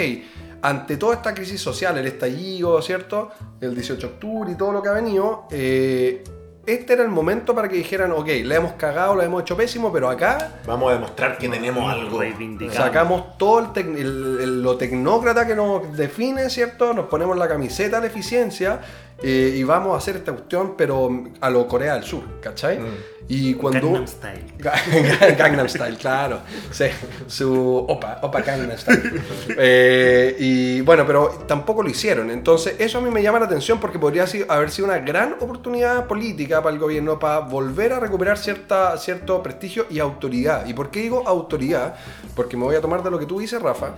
[0.61, 3.29] ante toda esta crisis social, el estallido, ¿cierto?
[3.61, 6.23] El 18 de octubre y todo lo que ha venido, eh,
[6.65, 9.91] este era el momento para que dijeran, ok, le hemos cagado, lo hemos hecho pésimo,
[9.91, 12.19] pero acá Vamos a demostrar que tenemos algo.
[12.75, 16.93] Sacamos todo el tec- el- el- lo tecnócrata que nos define, ¿cierto?
[16.93, 18.81] Nos ponemos la camiseta de eficiencia
[19.21, 21.09] eh, y vamos a hacer esta cuestión, pero
[21.41, 22.79] a lo Corea del Sur, ¿cachai?
[22.79, 22.85] Mm.
[23.31, 23.81] Y cuando...
[23.91, 24.43] Gangnam Style.
[24.57, 26.39] Ga- Gangnam Style, claro.
[26.71, 26.85] Sí,
[27.27, 29.21] su opa, opa Gangnam Style.
[29.57, 32.31] Eh, y bueno, pero tampoco lo hicieron.
[32.31, 36.07] Entonces, eso a mí me llama la atención porque podría haber sido una gran oportunidad
[36.07, 40.65] política para el gobierno para volver a recuperar cierta, cierto prestigio y autoridad.
[40.65, 41.95] ¿Y por qué digo autoridad?
[42.35, 43.91] Porque me voy a tomar de lo que tú dices, Rafa.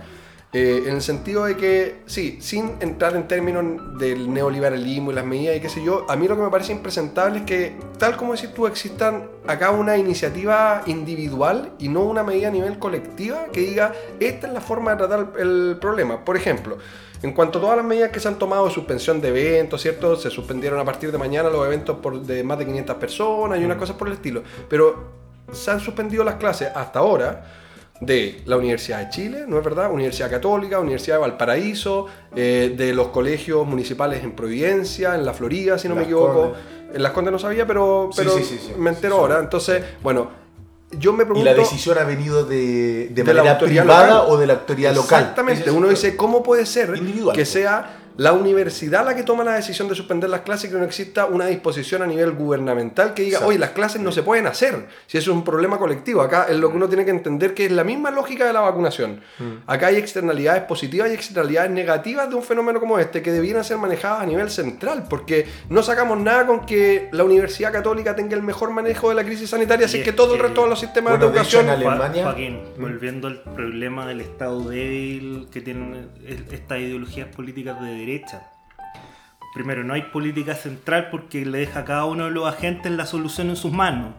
[0.54, 3.64] Eh, en el sentido de que, sí, sin entrar en términos
[3.98, 6.72] del neoliberalismo y las medidas y qué sé yo, a mí lo que me parece
[6.72, 12.22] impresentable es que, tal como decís tú, existan acá una iniciativa individual y no una
[12.22, 16.22] medida a nivel colectiva que diga, esta es la forma de tratar el problema.
[16.22, 16.76] Por ejemplo,
[17.22, 20.16] en cuanto a todas las medidas que se han tomado suspensión de eventos, ¿cierto?
[20.16, 23.64] Se suspendieron a partir de mañana los eventos por, de más de 500 personas y
[23.64, 24.42] unas cosas por el estilo.
[24.68, 25.12] Pero
[25.50, 27.42] se han suspendido las clases hasta ahora
[28.04, 29.90] de la Universidad de Chile, ¿no es verdad?
[29.92, 35.78] Universidad Católica, Universidad de Valparaíso, eh, de los colegios municipales en Providencia, en la Florida,
[35.78, 36.42] si no me equivoco.
[36.52, 36.60] Condes.
[36.94, 38.72] En Las Condes no sabía, pero, Sí, pero sí, sí, sí.
[38.76, 39.38] me entero ahora.
[39.38, 40.28] Entonces, bueno,
[40.98, 41.44] yo me Y pregunto...
[41.50, 44.24] la decisión ha venido de, de De la manera autoridad privada local.
[44.28, 45.20] o de la autoridad local.
[45.20, 49.54] Exactamente, uno dice, ¿cómo puede ser Individual, que sea la universidad la que toma la
[49.54, 53.22] decisión de suspender las clases y que no exista una disposición a nivel gubernamental que
[53.22, 53.48] diga, Exacto.
[53.48, 54.86] oye, las clases no se pueden hacer.
[55.06, 56.20] Si eso es un problema colectivo.
[56.22, 58.60] Acá es lo que uno tiene que entender que es la misma lógica de la
[58.60, 59.20] vacunación.
[59.66, 63.78] Acá hay externalidades positivas y externalidades negativas de un fenómeno como este que debieran ser
[63.78, 68.42] manejadas a nivel central, porque no sacamos nada con que la Universidad Católica tenga el
[68.42, 71.26] mejor manejo de la crisis sanitaria, así que todo el resto de los sistemas Bueno,
[71.28, 71.82] de de hecho, educación...
[71.82, 77.80] en Alemania- Joaquín, volviendo al problema del Estado débil que tienen eh, estas ideologías políticas
[77.80, 78.50] de derecha.
[79.54, 83.06] Primero, no hay política central porque le deja a cada uno de los agentes la
[83.06, 84.14] solución en sus manos.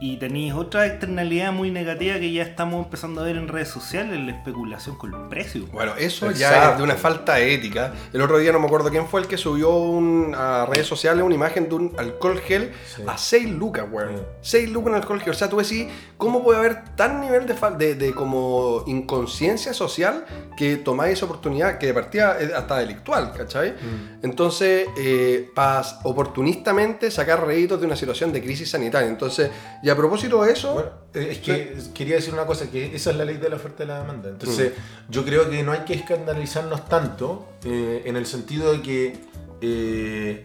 [0.00, 4.18] Y tenéis otra externalidad muy negativa que ya estamos empezando a ver en redes sociales,
[4.20, 5.70] la especulación con los precios.
[5.72, 7.92] Bueno, eso ya es de una falta ética.
[8.12, 11.24] El otro día no me acuerdo quién fue el que subió un- a redes sociales
[11.24, 13.02] una imagen de un alcohol gel Sí.
[13.06, 14.16] a 6 lucas, weón.
[14.42, 14.58] Sí.
[14.58, 15.30] 6 lucas en alcohol gel.
[15.30, 15.86] O sea, tú decís,
[16.18, 20.24] ¿cómo puede haber tan nivel de, de, de como inconsciencia social
[20.56, 23.74] que tomáis esa oportunidad que de partida es hasta delictual, ¿cachai?
[24.22, 29.08] Entonces, eh, para oportunistamente sacar réditos de una situación de crisis sanitaria.
[29.16, 29.50] Entonces,
[29.82, 30.74] y a propósito de eso...
[30.74, 33.56] Bueno, eh, es que quería decir una cosa, que esa es la ley de la
[33.56, 34.28] oferta y la demanda.
[34.28, 34.72] Entonces,
[35.08, 39.18] yo creo que no hay que escandalizarnos tanto eh, en el sentido de que
[39.62, 40.44] eh,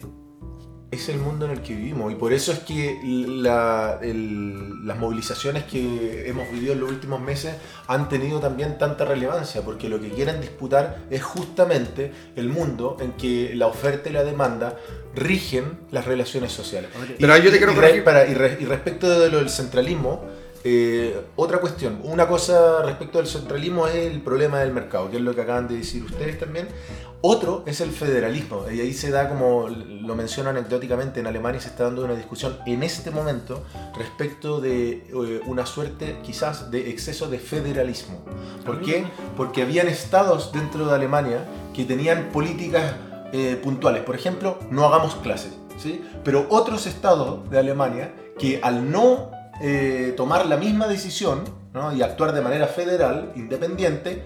[0.91, 2.12] es el mundo en el que vivimos.
[2.12, 7.21] Y por eso es que la- el- las movilizaciones que hemos vivido en los últimos
[7.21, 7.56] meses
[7.88, 13.13] han tenido también tanta relevancia, porque lo que quieren disputar es justamente el mundo en
[13.13, 14.75] que la oferta y la demanda
[15.15, 16.89] rigen las relaciones sociales.
[17.19, 19.49] Pero ahí yo te Y- quiero y, para- y re- y respecto de lo del
[19.49, 20.25] centralismo,
[20.63, 22.00] eh, otra cuestión.
[22.04, 25.67] Una cosa respecto del centralismo es el problema del mercado, que es lo que acaban
[25.67, 26.67] de decir ustedes también.
[27.21, 28.65] Otro es el federalismo.
[28.71, 32.58] Y ahí se da, como lo menciono anecdóticamente, en Alemania se está dando una discusión
[32.65, 33.63] en este momento
[33.97, 38.24] respecto de eh, una suerte quizás de exceso de federalismo.
[38.65, 39.06] ¿Por qué?
[39.38, 42.95] Porque habían estados dentro de Alemania que tenían políticas
[43.34, 44.04] eh, puntuales.
[44.04, 45.54] Por ejemplo, no hagamos clases.
[45.78, 46.04] ¿sí?
[46.24, 51.43] Pero otros estados de Alemania que al no eh, tomar la misma decisión
[51.74, 51.93] ¿no?
[51.95, 54.24] y actuar de manera federal, independiente,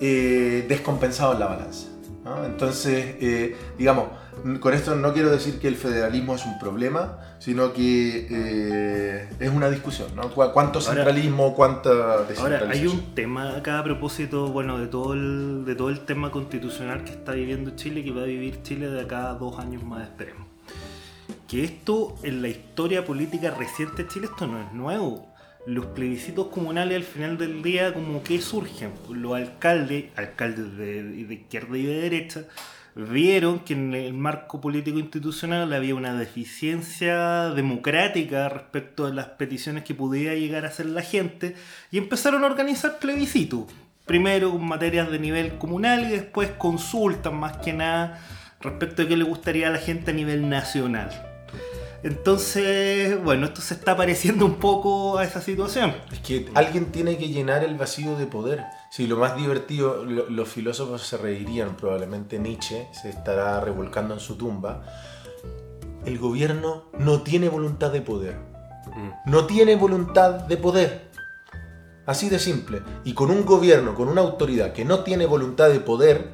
[0.00, 1.88] eh, descompensaban la balanza.
[2.24, 2.44] ¿no?
[2.44, 4.06] Entonces, eh, digamos,
[4.60, 9.50] con esto no quiero decir que el federalismo es un problema, sino que eh, es
[9.50, 10.08] una discusión.
[10.34, 12.70] ¿Cuánto Ahora- centralismo, cuánta Ahora, descentralización?
[12.70, 17.04] hay un tema acá a propósito, bueno, de todo el, de todo el tema constitucional
[17.04, 20.02] que está viviendo Chile, que va a vivir Chile de acá a dos años más,
[20.04, 20.46] esperemos.
[21.52, 25.28] Que esto, en la historia política reciente de Chile, esto no es nuevo.
[25.66, 28.90] Los plebiscitos comunales al final del día, como que surgen.
[29.10, 32.44] Los alcaldes, alcaldes de, izquierda y de derecha,
[32.94, 39.84] vieron que en el marco político institucional había una deficiencia democrática respecto de las peticiones
[39.84, 41.54] que pudiera llegar a hacer la gente
[41.90, 43.64] y empezaron a organizar plebiscitos.
[44.06, 48.22] Primero con materias de nivel comunal y después consultas más que nada
[48.62, 51.31] respecto de qué le gustaría a la gente a nivel nacional.
[52.02, 55.94] Entonces, bueno, esto se está pareciendo un poco a esa situación.
[56.10, 58.64] Es que alguien tiene que llenar el vacío de poder.
[58.90, 64.20] Si lo más divertido, lo- los filósofos se reirían, probablemente Nietzsche se estará revolcando en
[64.20, 64.82] su tumba.
[66.04, 68.36] El gobierno no tiene voluntad de poder.
[69.24, 71.10] No tiene voluntad de poder.
[72.04, 72.82] Así de simple.
[73.04, 76.30] Y con un gobierno, con una autoridad que no tiene voluntad de poder,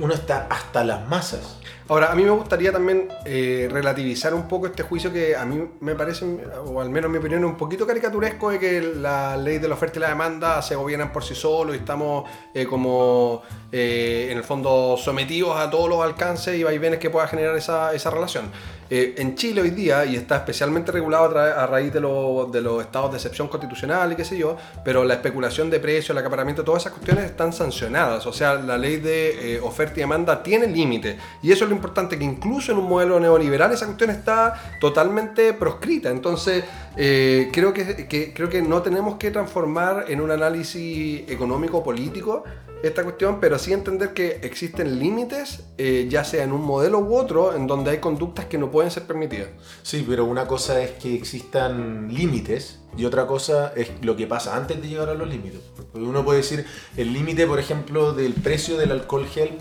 [0.00, 1.58] uno está hasta las masas.
[1.86, 5.68] Ahora, a mí me gustaría también eh, relativizar un poco este juicio que a mí
[5.80, 6.24] me parece,
[6.64, 9.74] o al menos en mi opinión, un poquito caricaturesco de que la ley de la
[9.74, 14.38] oferta y la demanda se gobiernan por sí solos y estamos eh, como, eh, en
[14.38, 18.50] el fondo, sometidos a todos los alcances y vaivenes que pueda generar esa, esa relación.
[18.96, 22.80] Eh, en Chile hoy día, y está especialmente regulado a, raíz de, lo- de los
[22.80, 26.62] estados de excepción constitucional y qué sé yo, pero la especulación de precios, el acaparamiento,
[26.62, 28.24] todas esas cuestiones están sancionadas.
[28.24, 31.18] O sea, la ley de eh, oferta y demanda tiene límite.
[31.42, 35.52] Y eso es lo importante, que incluso en un modelo neoliberal esa cuestión está totalmente
[35.54, 36.10] proscrita.
[36.10, 36.62] Entonces,
[36.96, 42.44] eh, creo, que, creo que no tenemos que transformar en un análisis económico-político
[42.82, 47.16] esta cuestión, pero sí entender que existen límites, eh, ya sea en un modelo u
[47.16, 49.48] otro, en donde hay conductas que no pueden ser permitidas.
[49.82, 54.54] Sí, pero una cosa es que existan límites y otra cosa es lo que pasa
[54.54, 55.60] antes de llegar a los límites.
[55.94, 59.52] Uno puede decir, el límite, por ejemplo, del precio del alcohol gel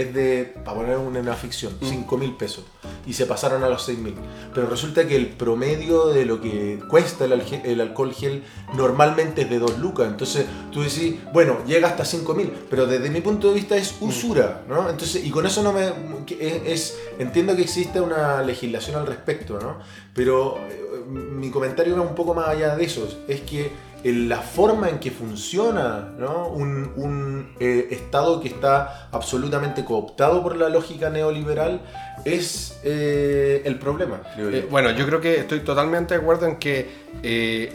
[0.00, 2.64] es de, para poner una, ficción, 5 mil pesos.
[3.06, 4.14] Y se pasaron a los 6 mil.
[4.54, 8.42] Pero resulta que el promedio de lo que cuesta el, alge- el alcohol gel
[8.74, 10.08] normalmente es de 2 lucas.
[10.08, 12.52] Entonces tú decís, bueno, llega hasta 5 mil.
[12.68, 14.88] Pero desde mi punto de vista es usura, ¿no?
[14.90, 15.86] Entonces, y con eso no me...
[16.38, 19.78] Es, es- entiendo que existe una legislación al respecto, ¿no?
[20.14, 23.06] Pero eh, mi comentario va un poco más allá de eso.
[23.28, 23.70] Es que
[24.12, 26.48] la forma en que funciona ¿no?
[26.48, 31.80] un, un, eh, Estado que está absolutamente cooptado por la lógica neoliberal
[32.24, 34.20] es eh, el problema.
[34.38, 37.06] Eh, bueno, yo creo que estoy totalmente de acuerdo en que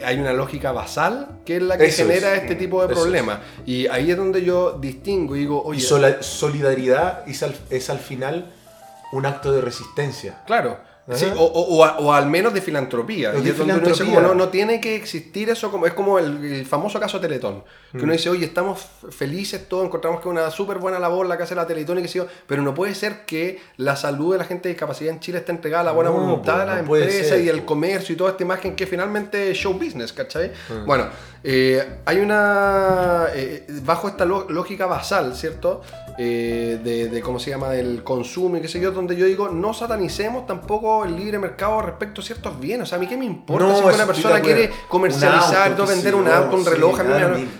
[0.04, 2.42] hay una lógica basal que es la que Eso genera es.
[2.42, 3.40] este tipo de Eso problemas.
[3.66, 7.90] Y ahí es donde yo distingo y digo, oye, y sola- solidaridad es al, es
[7.90, 8.46] al final
[9.12, 10.40] un acto de resistencia.
[10.46, 10.78] Claro.
[11.14, 13.34] Sí, o, o- o al menos de filantropía.
[13.36, 13.52] Y de
[14.04, 17.64] como, no, no tiene que existir eso, como es como el, el famoso caso Teletón.
[17.90, 18.02] Que Mm.
[18.04, 21.54] uno dice, oye, estamos felices todos, encontramos que una súper buena labor la que hace
[21.56, 24.44] la Teletón y que sé yo, pero no puede ser que la salud de la
[24.44, 27.36] gente de discapacidad en Chile esté entregada a la buena No, voluntad de pues, la
[27.36, 30.52] no y el comercio y toda esta imagen que finalmente es show business, ¿cachai?
[30.68, 30.86] Mm.
[30.86, 31.08] Bueno,
[31.44, 33.26] eh, hay una.
[33.34, 35.82] eh, bajo esta lógica basal, ¿cierto?
[36.18, 39.48] Eh, de, de cómo se llama, del consumo y qué sé yo, donde yo digo,
[39.48, 42.86] no satanicemos tampoco el libre mercado respecto a ciertos bienes.
[42.86, 46.14] O sea, a mí qué me importa No, si una persona quiere comercializar, auto, vender
[46.14, 47.00] un auto, un sí, reloj,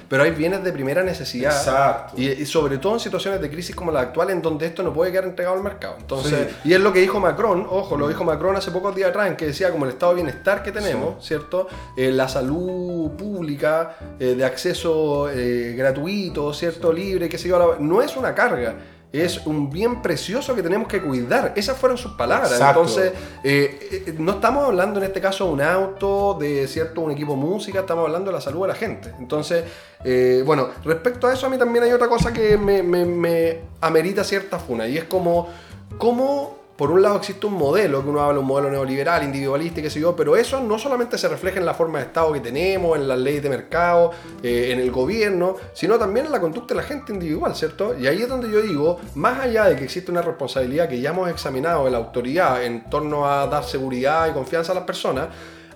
[0.06, 1.56] pero hay bienes de primera necesidad.
[1.56, 2.20] Exacto.
[2.20, 4.92] Y, y sobre todo en situaciones de crisis como la actual, en donde esto no
[4.92, 5.96] puede quedar entregado al mercado.
[5.98, 9.28] Entonces, y es lo que dijo Macron, ojo, lo dijo Macron hace pocos días atrás,
[9.28, 11.68] en que decía como el estado de bienestar que tenemos, ¿cierto?
[11.96, 13.10] La salud
[13.72, 16.92] pública, eh, de acceso eh, gratuito, ¿cierto?
[16.92, 18.74] Libre, qué sé yo, la- no es una carga.
[19.12, 21.52] Es un bien precioso que tenemos que cuidar.
[21.54, 22.50] Esas fueron sus palabras.
[22.52, 22.80] Exacto.
[22.80, 23.12] Entonces,
[23.44, 27.38] eh, no estamos hablando en este caso de un auto, de cierto un equipo de
[27.38, 29.12] música, estamos hablando de la salud de la gente.
[29.18, 29.64] Entonces,
[30.46, 34.24] bueno, respecto a eso, a mí también hay otra cosa que me, me- me amerita
[34.24, 35.46] cierta funa, y es como,
[35.98, 39.82] cómo, por un lado existe un modelo, que uno habla un modelo neoliberal, individualista y
[39.82, 42.40] qué sé yo, pero eso no solamente se refleja en la forma de Estado que
[42.40, 44.10] tenemos, en las leyes de mercado,
[44.42, 47.96] eh, en el gobierno, sino también en la conducta de la gente individual, ¿cierto?
[47.98, 51.10] Y ahí es donde yo digo, más allá de que existe una responsabilidad que ya
[51.10, 55.28] hemos examinado de la autoridad en torno a dar seguridad y confianza a las personas,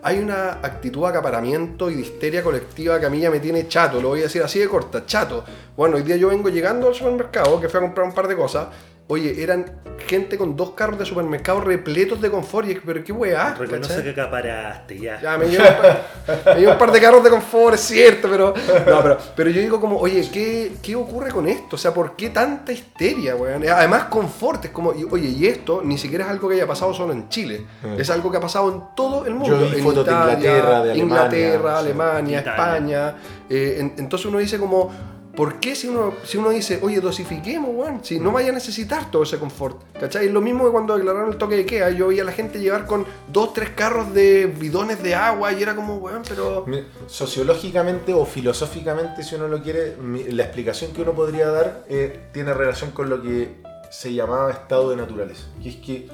[0.02, 3.66] hay una actitud de acaparamiento y de histeria colectiva que a mí ya me tiene
[3.66, 5.44] chato, lo voy a decir así de corta, chato.
[5.76, 8.36] Bueno, hoy día yo vengo llegando al supermercado, que fui a comprar un par de
[8.36, 8.68] cosas,
[9.08, 9.64] oye, eran
[10.06, 13.88] gente con dos carros de supermercado repletos de confort, y es, pero qué weá, Reconoce
[13.88, 14.02] ¿cachai?
[14.04, 15.20] que acaparaste, ya.
[15.20, 18.28] Ya, me llevo, un par, me llevo un par de carros de confort, es cierto,
[18.30, 18.52] pero,
[18.86, 21.76] no, pero, pero yo digo como, oye, ¿qué, ¿qué ocurre con esto?
[21.76, 23.66] O sea, ¿por qué tanta histeria, weón?
[23.68, 26.92] Además, confort, es como, y- oye, y esto ni siquiera es algo que haya pasado
[26.94, 28.00] solo en Chile, Mm.
[28.00, 29.58] es algo que ha pasado en todo el mundo.
[29.60, 31.84] Yo vi en fotos de Inglaterra, de Alemania, Inglaterra, sí.
[31.86, 32.52] Alemania, Italia.
[32.64, 33.14] España.
[33.48, 37.70] eh, en- entonces uno dice como, ¿por qué si uno, si uno dice, oye, dosifiquemos,
[37.72, 38.04] weón?
[38.04, 40.26] Si no vaya a necesitar todo ese confort, ¿cachai?
[40.26, 42.58] Es lo mismo que cuando declararon el toque de queda, yo veía a la gente
[42.58, 46.64] llevar con dos, tres carros de bidones de agua y era como, weón, pero...
[47.06, 49.96] Sociológicamente o filosóficamente, si uno lo quiere,
[50.30, 53.56] la explicación que uno podría dar eh, tiene relación con lo que
[53.90, 55.44] se llamaba estado de naturaleza.
[55.62, 56.08] Y es que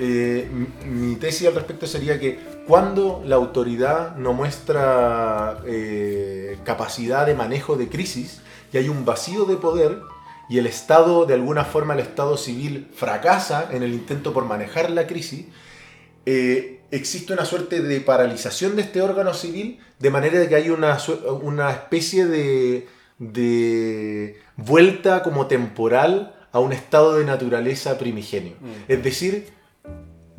[0.00, 0.48] eh,
[0.86, 7.76] mi- tesis al respecto sería que cuando la autoridad no muestra eh, capacidad de manejo
[7.76, 8.40] de crisis
[8.72, 10.00] y hay un vacío de poder
[10.48, 14.90] y el Estado, de alguna forma el Estado civil fracasa en el intento por manejar
[14.90, 15.46] la crisis,
[16.26, 20.70] eh, existe una suerte de paralización de este órgano civil, de manera de que hay
[20.70, 20.98] una,
[21.42, 28.54] una especie de, de vuelta como temporal a un estado de naturaleza primigenio.
[28.88, 29.48] Es decir,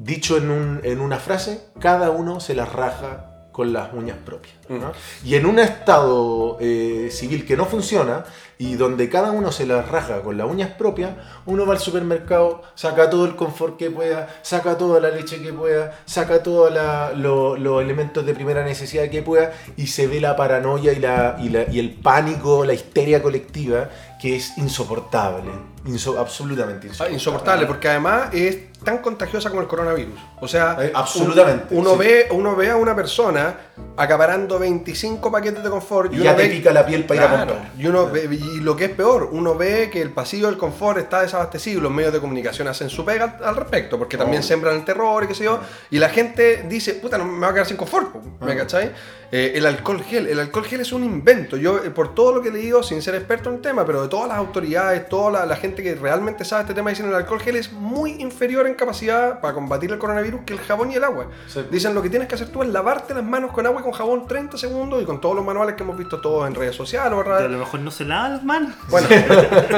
[0.04, 4.56] dicho en, un- en una frase, cada uno se las raja con las uñas propias.
[4.70, 4.94] ¿no?
[5.26, 8.24] Y en un estado eh, civil que no funciona
[8.58, 11.12] y donde cada uno se las raja con las uñas propias,
[11.46, 15.52] uno va al supermercado, saca todo el confort que pueda, saca toda la leche que
[15.52, 16.72] pueda, saca todos
[17.18, 21.36] lo- los elementos de primera necesidad que pueda y se ve la paranoia y, la,
[21.42, 23.90] y, la- y el pánico, la histeria colectiva
[24.22, 25.52] que es insoportable,
[25.86, 27.14] inso- absolutamente Ah, insoportable.
[27.14, 30.20] insoportable, porque además es tan contagiosa como el coronavirus.
[30.40, 31.98] O sea, Eh, absolutamente, Uno, sí.
[32.00, 33.56] ve, uno ve a una persona
[33.96, 37.24] acaparando 25 paquetes de confort Y uno ya te ve- pica la piel para ir
[37.26, 37.72] a Claro, comprar.
[37.78, 40.98] Y, uno ve- y lo que es peor, uno ve que el pasillo del confort
[40.98, 44.48] está desabastecido y los medios de comunicación hacen su pega al, respecto, porque también Obvio.
[44.48, 45.60] sembran el terror y qué sé yo.
[45.92, 48.58] Y la gente dice, puta, no me va a quedar sin confort, po", ¿me Ah.
[48.58, 48.92] cachai?
[49.34, 51.56] Eh, el alcohol gel, el alcohol gel es un invento.
[51.56, 54.02] Yo, eh, por todo lo que he leído, sin ser experto en el tema, pero
[54.02, 57.16] de todas las autoridades, toda la, la gente que realmente sabe este tema, dicen el
[57.16, 60.96] alcohol gel es muy inferior en capacidad para combatir el coronavirus que el jabón y
[60.96, 61.28] el agua.
[61.48, 61.62] Sí.
[61.72, 63.94] Dicen lo que tienes que hacer tú es lavarte las manos con agua y con
[63.94, 67.12] jabón 30 segundos y con todos los manuales que hemos visto todos en redes sociales.
[67.18, 67.46] Pero ¿verdad?
[67.46, 68.76] a lo mejor no se lava las manos.
[68.90, 69.08] Bueno,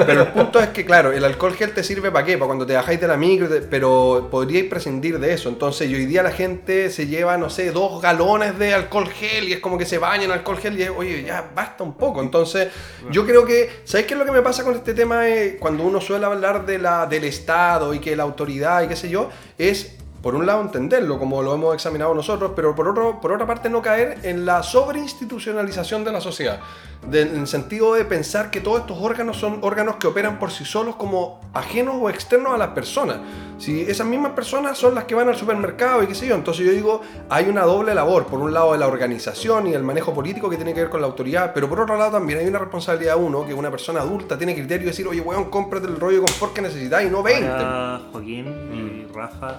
[0.06, 2.38] pero el punto es que, claro, el alcohol gel te sirve para qué?
[2.38, 5.50] Para cuando te bajáis de la micro, pero podríais prescindir de eso.
[5.50, 9.50] Entonces, y hoy día la gente se lleva, no sé, dos galones de alcohol gel
[9.50, 11.96] y es como que se baña en alcohol gel y es, oye, ya basta un
[11.96, 12.22] poco.
[12.22, 12.70] Entonces,
[13.12, 15.28] yo creo que, ¿sabéis qué es lo que me pasa con este tema?
[15.28, 18.96] Eh, cuando uno suele hablar de la, del Estado y que la autoridad y qué
[18.96, 23.20] sé yo, es por un lado entenderlo como lo hemos examinado nosotros, pero por, otro,
[23.22, 26.60] por otra parte no caer en la sobreinstitucionalización de la sociedad,
[27.08, 30.50] de- en el sentido de pensar que todos estos órganos son órganos que operan por
[30.52, 33.18] sí solos como ajenos o externos a las personas.
[33.58, 36.66] Si esas mismas personas son las que van al supermercado y qué sé yo, entonces
[36.66, 40.14] yo digo, hay una doble labor, por un lado de la organización y el manejo
[40.14, 42.60] político que tiene que ver con la autoridad, pero por otro lado también hay una
[42.60, 46.22] responsabilidad uno, que una persona adulta tiene criterio de decir, oye, weón, cómprate el rollo
[46.22, 47.46] de confort que necesitas y no 20.
[47.50, 49.58] Para Joaquín y Rafa.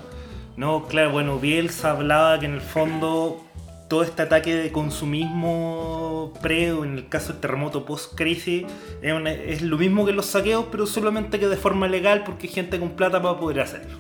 [0.57, 3.44] No, claro, bueno, Bielsa hablaba que en el fondo
[3.88, 8.64] todo este ataque de consumismo pre o en el caso del terremoto post-crisis
[9.02, 12.78] es, lo mismo que los saqueos, pero solamente que de forma legal porque hay gente
[12.78, 13.98] con plata para poder hacerlo.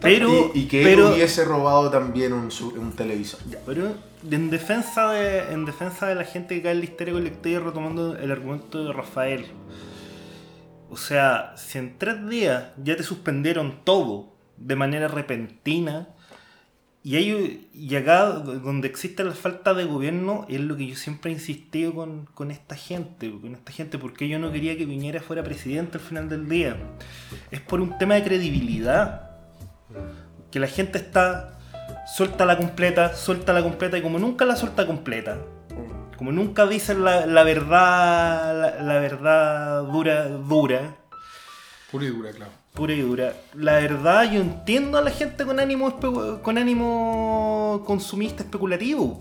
[0.00, 3.40] Pero, y, y que pero, él hubiese robado también un, un televisor.
[3.48, 3.94] Ya, pero
[4.30, 8.16] en defensa de en defensa de la gente que cae en la histeria colectiva, retomando
[8.16, 9.46] el argumento de Rafael.
[10.90, 16.08] O sea, si en tres días ya te suspendieron todo de manera repentina,
[17.02, 21.30] y, hay, y acá donde existe la falta de gobierno, es lo que yo siempre
[21.30, 25.20] he insistido con, con esta gente, con esta gente, porque yo no quería que Piñera
[25.20, 26.78] fuera presidente al final del día.
[27.50, 29.30] Es por un tema de credibilidad.
[30.50, 31.58] Que la gente está
[32.06, 35.38] suelta la completa, suelta la completa y como nunca la suelta completa,
[36.16, 40.96] como nunca dicen la, la verdad, la, la verdad dura, dura,
[41.90, 42.63] Pura y dura, claro.
[42.74, 45.96] Pura y dura, la verdad yo entiendo a la gente con ánimo,
[46.42, 49.20] con ánimo consumista especulativo.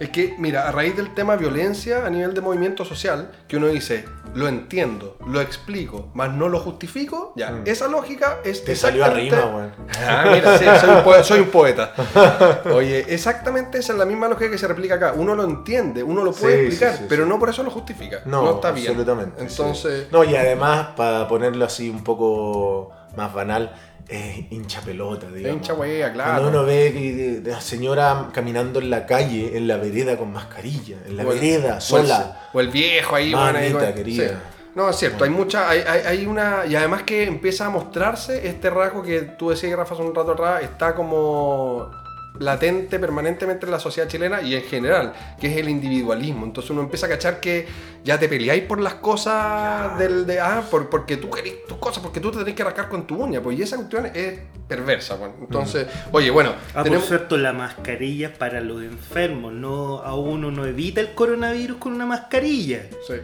[0.00, 3.68] Es que, mira, a raíz del tema violencia a nivel de movimiento social, que uno
[3.68, 4.04] dice,
[4.34, 7.62] lo entiendo, lo explico, más no lo justifico, ya, Mm.
[7.66, 9.72] esa lógica es Te salió a exactamente- rima, weón.
[10.04, 11.92] Ah, mira, sí, soy, un poe- soy un poeta.
[12.74, 15.12] Oye, exactamente esa es la misma lógica que se replica acá.
[15.16, 17.28] Uno lo entiende, uno lo puede Sí, explicar, sí, sí, pero sí.
[17.28, 18.22] no por eso lo justifica.
[18.24, 18.88] No, No, está bien.
[18.88, 19.38] absolutamente.
[19.38, 19.46] sí.
[19.62, 22.71] Entonces, No, y además, para ponerlo así un poco
[23.16, 23.72] más banal,
[24.08, 25.56] es hincha pelota, digamos.
[25.58, 26.30] hincha wea, claro.
[26.42, 31.16] Cuando uno ve la señora caminando en la calle, en la vereda con mascarilla, en
[31.16, 32.48] la O vereda, el- sola.
[32.52, 34.28] O el viejo ahí, Mamita bueno, querida.
[34.28, 34.34] sí.
[34.74, 38.46] No, es cierto, hay mucha, hay, hay- hay una, y además que empieza a mostrarse
[38.48, 41.90] este rasgo que tú decías, Rafa, hace un rato atrás, está como
[42.38, 46.44] latente permanentemente en la sociedad chilena y en general, que es el individualismo.
[46.46, 47.66] Entonces uno empieza a cachar que
[48.04, 52.02] ya te peleáis por las cosas del, de, ah, por, porque tú querés tus cosas,
[52.02, 55.18] porque tú te tenés que rascar con tu uña, pues y esa cuestión es perversa,
[55.18, 55.30] pues.
[55.40, 60.14] Entonces, oye, bueno, Ah, tenemos- por cierto, la mascarilla es para los enfermos, no a
[60.16, 62.82] uno no evita el coronavirus con una mascarilla.
[63.06, 63.14] sí.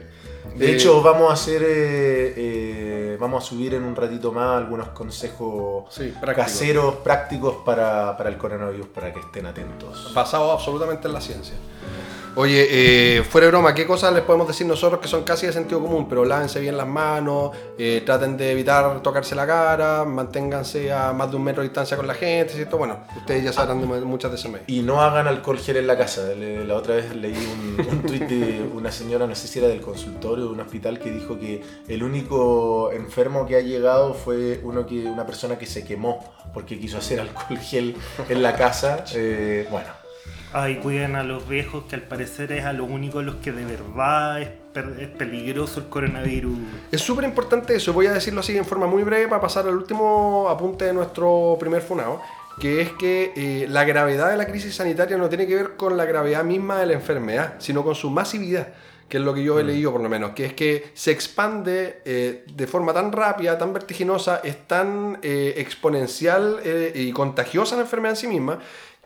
[0.57, 4.57] De Eh, hecho, vamos a hacer, eh, eh, vamos a subir en un ratito más
[4.57, 6.34] algunos consejos Sí, práctico.
[6.47, 10.12] caseros, prácticos para, para el coronavirus, para que estén atentos.
[10.14, 11.55] basado absolutamente en la ciencia.
[12.41, 15.53] Oye, eh, fuera de broma, ¿qué cosas les podemos decir nosotros que son casi de
[15.53, 16.09] sentido común?
[16.09, 21.32] Pero lávense bien las manos, eh, traten de evitar tocarse la cara, manténganse a más
[21.32, 22.78] de un metro de distancia con la gente, ¿cierto?
[22.78, 24.68] Bueno, ustedes ya sabrán de muchas de esas medidas.
[24.68, 26.28] Y no hagan alcohol gel en la casa.
[26.36, 29.80] La otra vez leí un, un tuit de una señora, no sé si era del
[29.80, 34.86] consultorio de un hospital, que dijo que el único enfermo que ha llegado fue uno
[34.86, 36.24] que, una persona que se quemó
[36.55, 37.97] porque quiso hacer alcohol gel
[38.28, 39.05] en la casa.
[39.20, 39.89] Eh, bueno,
[40.53, 43.67] Ay, cuiden a los viejos, que al parecer es a los únicos los que de
[43.67, 44.49] verdad es,
[44.99, 46.59] es peligroso el coronavirus.
[46.91, 49.75] Es súper importante eso, voy a decirlo así en forma muy breve para pasar al
[49.75, 52.23] último apunte de nuestro primer funado,
[52.59, 55.99] que es que eh, la gravedad de la crisis sanitaria no tiene que ver con
[55.99, 58.69] la gravedad misma de la enfermedad, sino con su masividad,
[59.09, 62.03] que es lo que yo he leído por lo menos, que es que se expande
[62.05, 67.83] eh, de forma tan rápida, tan vertiginosa, es tan eh, exponencial eh, y contagiosa la
[67.83, 68.59] enfermedad en sí misma,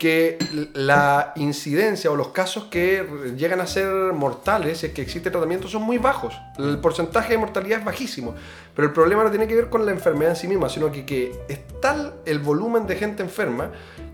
[0.02, 0.36] que
[0.74, 5.68] la incidencia o los casos que llegan a ser mortales, si es que existe tratamiento,
[5.68, 6.34] son muy bajos.
[6.58, 8.34] El porcentaje de mortalidad es bajísimo.
[8.74, 11.06] Pero el problema no tiene que ver con la enfermedad en sí misma, sino que,
[11.06, 13.70] que es tal el volumen de gente enferma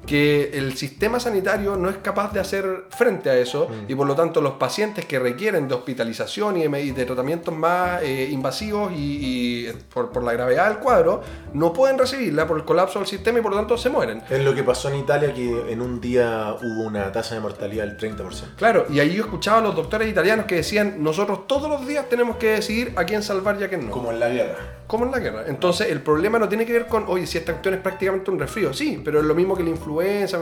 [0.09, 4.15] que el sistema sanitario no es capaz de hacer frente a eso y por lo
[4.15, 8.29] tanto los pacientes que requieren de hospitalización y de, me- y de tratamientos más eh,
[8.31, 11.21] invasivos y, y por, por la gravedad del cuadro
[11.53, 14.23] no pueden recibirla por el colapso del sistema y por lo tanto se mueren.
[14.31, 17.85] es lo que pasó en Italia, que en un día hubo una tasa de mortalidad
[17.87, 18.57] del 30%.
[18.57, 22.09] Claro, y ahí yo escuchaba a los doctores italianos que decían, nosotros todos los días
[22.09, 23.93] tenemos que decidir a quién salvar y a quién no.
[23.93, 24.57] Como en la guerra.
[24.89, 25.45] Como en la guerra.
[25.47, 28.39] Entonces, el problema no tiene que ver con, oye, si esta cuestión es prácticamente un
[28.39, 28.73] resfrío.
[28.73, 30.41] Sí, pero es lo mismo que la influenza.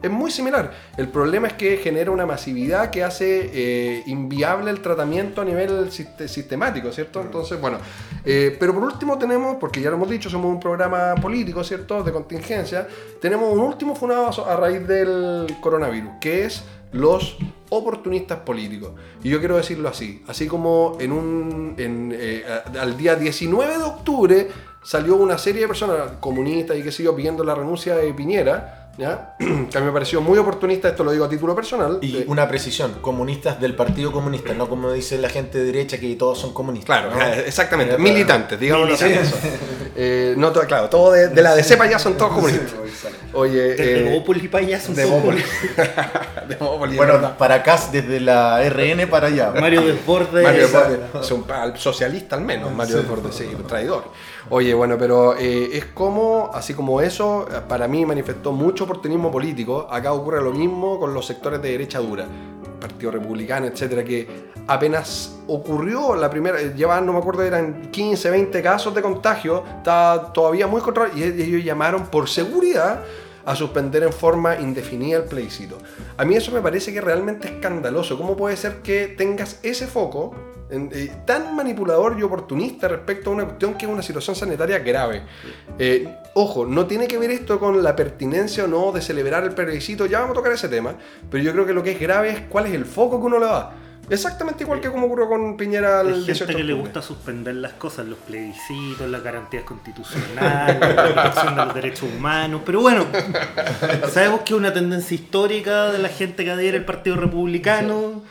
[0.00, 0.70] Es muy similar.
[0.96, 5.90] El problema es que genera una masividad que hace eh, inviable el tratamiento a nivel
[5.90, 7.20] siste- sistemático, ¿cierto?
[7.20, 7.78] Entonces, bueno.
[8.24, 12.04] eh, pero por último tenemos, porque ya lo hemos dicho, somos un programa político, ¿cierto?
[12.04, 12.86] De contingencia.
[13.20, 17.36] Tenemos un último funado a raíz del coronavirus, que es los
[17.70, 18.92] oportunistas políticos.
[19.22, 22.44] Y yo quiero decirlo así, así como en un en, eh,
[22.78, 24.48] al día 19 de octubre
[24.82, 28.77] salió una serie de personas comunistas y qué sé yo pidiendo la renuncia de Piñera,
[28.98, 29.34] ¿ya?
[29.38, 31.98] que a mí me pareció muy oportunista, esto lo digo a título personal.
[32.02, 35.98] Y de- una precisión, comunistas del Partido Comunista, no como dice la gente de derecha
[35.98, 36.86] que todos son comunistas.
[37.00, 37.24] Claro, ¿no?
[37.46, 39.14] exactamente, Eh, militantes, digamos así.
[40.00, 42.72] Eh, no, todo- claro, todo de, de la DC para allá son todos comunistas.
[43.32, 45.42] Oye, Desde eh, Bópoli para allá son de todos Bópoli.
[46.48, 49.50] de Bópoli, es Bueno, para acá, desde la RN para allá.
[49.60, 50.44] Mario Desbordes.
[50.44, 50.62] Mario.
[50.62, 51.44] Desbordes, es un
[51.76, 54.04] socialista al menos, Mario Desbordes, sí, un traidor.
[54.50, 59.86] Oye, bueno, pero eh, es como, así como eso, para mí manifestó mucho oportunismo político.
[59.90, 62.26] Acá ocurre lo mismo con los sectores de derecha dura,
[62.80, 68.30] Partido Republicano, etcétera, que apenas ocurrió la primera, eh, llevaban, no me acuerdo, eran 15,
[68.30, 73.00] 20 casos de contagio, estaba todavía muy controlado y ellos llamaron por seguridad
[73.48, 75.78] a suspender en forma indefinida el plebiscito.
[76.18, 78.18] A mí eso me parece que es realmente escandaloso.
[78.18, 80.34] ¿Cómo puede ser que tengas ese foco
[80.68, 85.22] eh, tan manipulador y oportunista respecto a una cuestión que es una situación sanitaria grave?
[85.78, 89.52] Eh, ojo, no tiene que ver esto con la pertinencia o no de celebrar el
[89.52, 90.96] plebiscito, ya vamos a tocar ese tema,
[91.30, 93.38] pero yo creo que lo que es grave es cuál es el foco que uno
[93.38, 93.72] le da.
[94.10, 97.54] Exactamente igual que como ocurrió con Piñera el Hay 18 gente que le gusta suspender
[97.56, 102.62] las cosas, los plebiscitos, las garantías constitucionales, la protección de los derechos humanos.
[102.64, 103.06] Pero bueno,
[104.12, 108.22] sabemos que es una tendencia histórica de la gente que adhiere al Partido Republicano.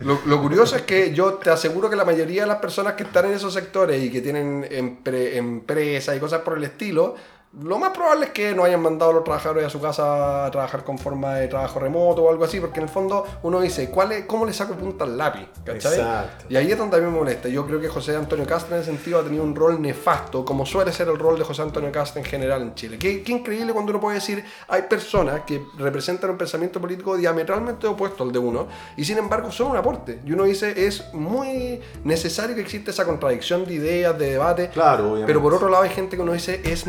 [0.00, 3.02] Lo, lo curioso es que yo te aseguro que la mayoría de las personas que
[3.02, 7.14] están en esos sectores y que tienen empre- empresas y cosas por el estilo,
[7.62, 10.50] lo más probable es que no hayan mandado a los trabajadores a su casa a
[10.50, 13.88] trabajar con forma de trabajo remoto o algo así, porque en el fondo uno dice,
[13.90, 15.48] ¿cuál es, ¿cómo le saco punta al lápiz?
[15.64, 15.94] ¿Cachai?
[15.94, 16.44] Exacto.
[16.50, 17.48] Y ahí es donde a mí me molesta.
[17.48, 20.66] Yo creo que José Antonio Castro en ese sentido ha tenido un rol nefasto, como
[20.66, 22.98] suele ser el rol de José Antonio Castro en general en Chile.
[22.98, 27.86] Qué, qué increíble cuando uno puede decir, hay personas que representan un pensamiento político diametralmente
[27.86, 30.20] opuesto al de uno, y sin embargo son un aporte.
[30.26, 34.68] Y uno dice, es muy necesario que exista esa contradicción de ideas, de debate.
[34.68, 35.26] Claro, obviamente.
[35.26, 36.86] Pero por otro lado hay gente que uno dice, es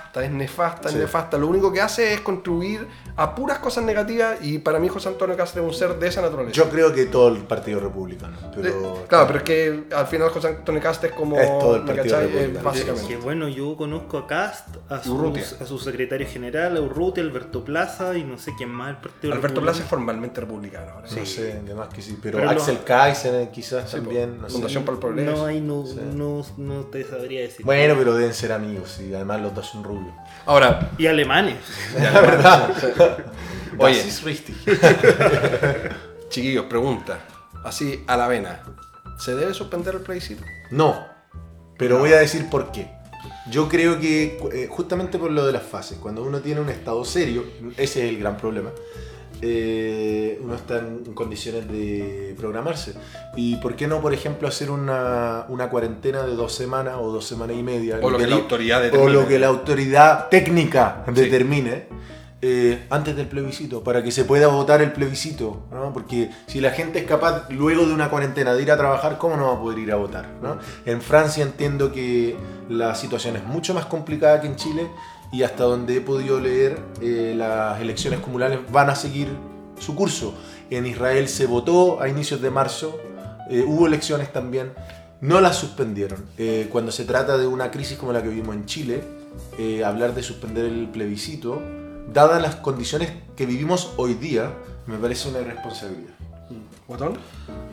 [0.00, 1.38] nefasta, es nefasta, es nefasta.
[1.38, 2.86] Lo único que hace es contribuir
[3.16, 6.22] a puras cosas negativas, y para mí José Antonio Castro es un ser de esa
[6.22, 6.54] naturaleza.
[6.54, 8.36] Yo creo que todo el Partido Republicano.
[8.54, 11.38] Pero, Eh, claro, pero es que al final José Antonio Cast es como.
[11.38, 12.30] Es todo el ¿me Partido cachai?
[12.32, 12.64] Republicano.
[12.64, 13.08] básicamente.
[13.08, 17.64] Que bueno, yo conozco a Cast, a su, a su secretario general, a Urrutia, Alberto
[17.64, 19.62] Plaza y no sé quién más del Partido Alberto Republicano.
[19.66, 21.06] Plaza es formalmente republicano ahora.
[21.10, 22.18] No sé, además que sí.
[22.22, 24.38] Pero, Pero Axel lo- Kaiser eh, quizás Sí, también.
[24.40, 24.52] No sé.
[24.54, 25.30] Fundación para el Progreso.
[25.36, 25.98] No, ahí no, Sí.
[26.14, 27.64] no, no te sabría decir.
[27.66, 29.82] Bueno, pero deben ser amigos y además los dos son
[30.46, 31.56] Ahora, Y alemanes.
[31.98, 32.70] La verdad.
[33.78, 34.02] Oye.
[36.28, 37.20] Chiquillos, pregunta.
[37.64, 38.60] Así a la vena.
[39.18, 40.42] ¿Se debe suspender el plebiscito?
[40.70, 41.06] No,
[41.76, 42.90] pero voy a decir por qué.
[43.50, 47.04] Yo creo que eh, justamente por lo de las fases, cuando uno tiene un estado
[47.04, 47.44] serio,
[47.76, 48.70] ese es el gran problema,
[49.42, 52.94] eh, uno está en condiciones de programarse.
[53.36, 57.24] ¿Y por qué no, por ejemplo, hacer una, una cuarentena de dos semanas o dos
[57.26, 57.98] semanas y media?
[58.02, 61.12] O lo que la autoridad o lo que la autoridad técnica Sí.
[61.12, 61.86] determine
[62.42, 65.92] eh, antes del plebiscito, para que se pueda votar el plebiscito, ¿no?
[65.92, 69.36] Porque si la gente es capaz luego de una cuarentena de ir a trabajar, ¿cómo
[69.36, 70.26] no va a poder ir a votar?
[70.42, 70.56] ¿no?
[70.86, 72.36] En Francia entiendo que
[72.70, 74.86] la situación es mucho más complicada que en Chile
[75.32, 79.28] y hasta donde he podido leer, eh, las elecciones comunales van a seguir
[79.78, 80.34] su curso.
[80.70, 82.98] En Israel se votó a inicios de marzo,
[83.50, 84.72] eh, hubo elecciones también,
[85.20, 86.24] no las suspendieron.
[86.38, 89.02] Eh, cuando se trata de una crisis como la que vivimos en Chile,
[89.58, 91.62] eh, hablar de suspender el plebiscito,
[92.12, 94.52] dadas las condiciones que vivimos hoy día,
[94.86, 96.14] me parece una irresponsabilidad.
[96.88, 97.18] ¿Botón?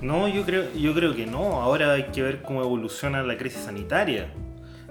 [0.01, 1.62] No, yo creo, yo creo que no.
[1.62, 4.32] Ahora hay que ver cómo evoluciona la crisis sanitaria.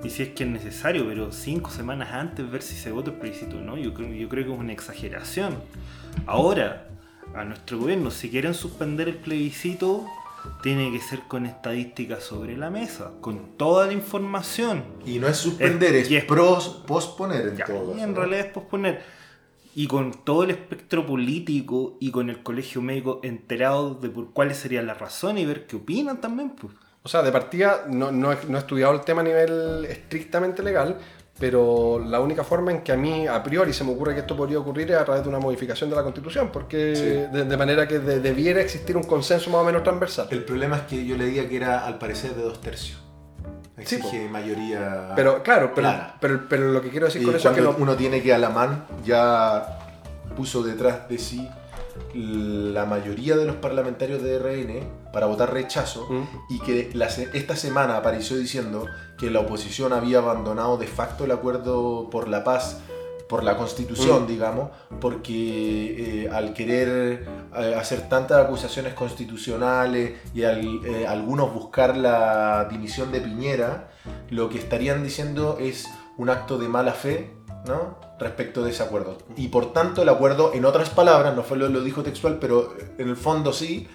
[0.04, 3.16] Y si es que es necesario, pero cinco semanas antes ver si se vota el
[3.16, 3.76] plebiscito, ¿no?
[3.76, 5.56] Yo creo, yo creo que es una exageración.
[6.26, 6.88] Ahora,
[7.34, 10.06] a nuestro gobierno, si quieren suspender el plebiscito,
[10.62, 14.84] tiene que ser con estadísticas sobre la mesa, con toda la información.
[15.04, 18.18] Y no es suspender, es, es- pros- posponer en Ya, todo y caso, en ¿no?
[18.20, 19.02] realidad es posponer.
[19.74, 24.56] Y con todo el espectro político y con el colegio médico enterado de por cuáles
[24.56, 26.72] serían las razones y ver qué opinan también, pues.
[27.06, 30.60] O sea, de partida no, no he, no he estudiado el tema a nivel estrictamente
[30.60, 30.96] legal,
[31.38, 34.36] pero la única forma en que a mí a priori se me ocurre que esto
[34.36, 37.36] podría ocurrir es a través de una modificación de la Constitución, porque Sí.
[37.36, 40.26] de, de manera que de- debiera existir un consenso más o menos transversal.
[40.32, 42.98] El problema es que yo leía que era al parecer de dos tercios.
[43.84, 45.12] Sí, Exige mayoría.
[45.14, 46.16] Pero claro, pero, Clara.
[46.20, 48.34] pero, pero lo que quiero decir Y con eso es que no, uno tiene que
[48.34, 49.78] Alamán ya
[50.36, 51.48] puso detrás de sí
[52.14, 54.80] la mayoría de los parlamentarios de RN
[55.12, 56.22] para votar rechazo Mm.
[56.50, 58.86] y que la esta semana apareció diciendo
[59.18, 62.80] que la oposición había abandonado de facto el acuerdo por la paz
[63.28, 64.26] por la constitución, Mm.
[64.28, 64.70] digamos,
[65.00, 67.26] porque eh, al querer
[67.58, 73.88] eh, hacer tantas acusaciones constitucionales y al, eh, algunos buscar la dimisión de Piñera,
[74.30, 77.32] lo que estarían diciendo es un acto de mala fe,
[77.66, 77.98] ¿no?
[78.18, 79.18] Respecto de ese acuerdo.
[79.36, 82.74] Y por tanto el acuerdo, en otras palabras, no fue lo, lo dijo textual, pero
[82.96, 83.86] en el fondo sí,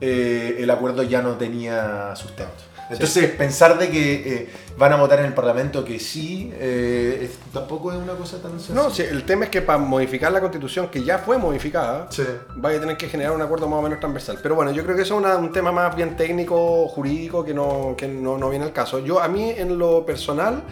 [0.00, 2.52] eh, el acuerdo ya no tenía sustento.
[2.90, 7.38] Entonces, pensar de que eh, van a votar en el Parlamento que sí, eh, es-
[7.50, 8.74] tampoco es una cosa tan sencilla.
[8.74, 12.24] No, sí, el tema es que para modificar la constitución, que ya fue modificada, Sí.
[12.56, 14.38] vaya a tener que generar un acuerdo más o menos transversal.
[14.42, 17.54] Pero bueno, yo creo que eso es una- un tema más bien técnico, jurídico, que
[17.54, 18.98] no, que no, no viene al caso.
[18.98, 20.62] Yo, a mí, en lo personal,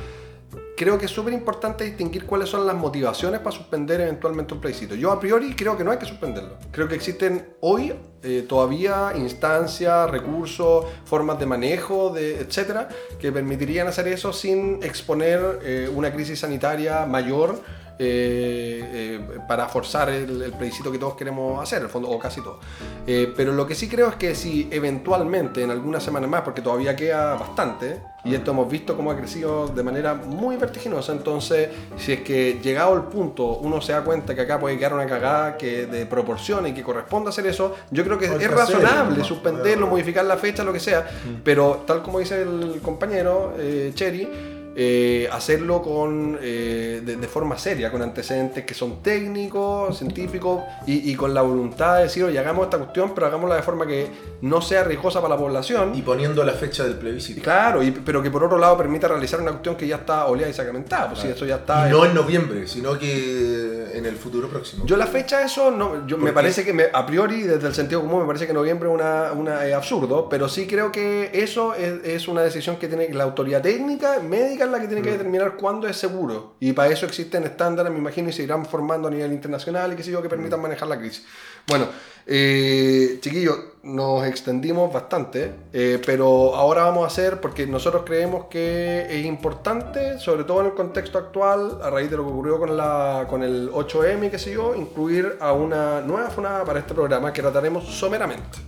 [0.82, 4.96] creo que es súper importante distinguir cuáles son las motivaciones para suspender eventualmente un plebiscito.
[4.96, 6.56] Yo, a priori, creo que no hay que suspenderlo.
[6.72, 12.88] Creo que existen hoy eh, todavía instancias, recursos, formas de manejo, etcétera,
[13.20, 17.60] que permitirían hacer eso sin exponer eh, una crisis sanitaria mayor
[17.98, 22.18] eh, eh, para forzar el, el plebiscito que todos queremos hacer, en el fondo, o
[22.18, 22.58] casi todos.
[23.06, 26.62] Eh, pero lo que sí creo es que si eventualmente en algunas semanas más, porque
[26.62, 31.70] todavía queda bastante, y esto hemos visto cómo ha crecido de manera muy vertiginosa, entonces
[31.96, 35.06] si es que llegado el punto uno se da cuenta que acá puede quedar una
[35.06, 39.88] cagada que de proporción y que corresponde hacer eso, yo creo que es razonable suspenderlo,
[39.88, 41.08] modificar la fecha, lo que sea,
[41.42, 44.28] pero tal como dice el compañero eh, Cherry,
[44.74, 51.10] eh, hacerlo con, eh, de, de forma seria, con antecedentes que son técnicos, científicos y,
[51.10, 54.06] y con la voluntad de decir, oye, hagamos esta cuestión, pero hagámosla de forma que
[54.40, 55.92] no sea riesgosa para la población.
[55.94, 57.42] Y poniendo la fecha del plebiscito.
[57.42, 60.50] Claro, y- pero que por otro lado permita realizar una cuestión que ya está oleada
[60.50, 61.88] y sacramentada, pues si eso ya está...
[61.88, 64.84] Y no en noviembre, sino que en el futuro próximo.
[64.86, 66.34] Yo la fecha eso no, yo, ¿Por me qué?
[66.34, 69.32] parece que me- a priori desde el sentido común me parece que noviembre es una,
[69.32, 73.24] una, es absurdo, pero sí creo que eso es, es una decisión que tiene la
[73.24, 75.12] autoridad técnica, médica es la que tiene que Mm.
[75.12, 76.54] determinar cuándo es seguro.
[76.60, 79.96] Y para eso existen estándares, me imagino, y se irán formando a nivel internacional y
[79.96, 80.62] qué sé yo, que permitan Mm.
[80.62, 81.24] manejar la crisis.
[81.68, 81.86] Bueno,
[82.26, 89.06] eh, chiquillos, nos extendimos bastante, eh, pero ahora vamos a hacer, porque nosotros creemos que
[89.08, 92.76] es importante, sobre todo en el contexto actual, a raíz de lo que ocurrió con,
[92.76, 97.32] la, con el 8M, qué sé yo, incluir a una nueva funada para este programa
[97.32, 98.58] que trataremos someramente.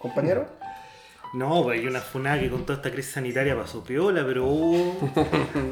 [0.00, 0.46] ¿Compañero?
[1.34, 5.10] No, pues hay una funada que con toda esta crisis sanitaria pasó piola, pero hubo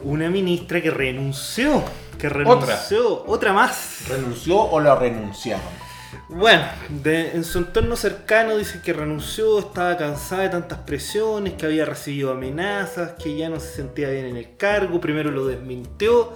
[0.04, 1.82] una ministra que renunció.
[2.18, 3.24] Que renunció.
[3.26, 4.04] Otra, más.
[4.08, 5.64] ¿Renunció o la renunciaron?
[6.28, 11.66] Bueno, de- en su entorno cercano dice que renunció, estaba cansada de tantas presiones, que
[11.66, 16.32] había recibido amenazas, que ya no se sentía bien en el cargo, primero lo desmintió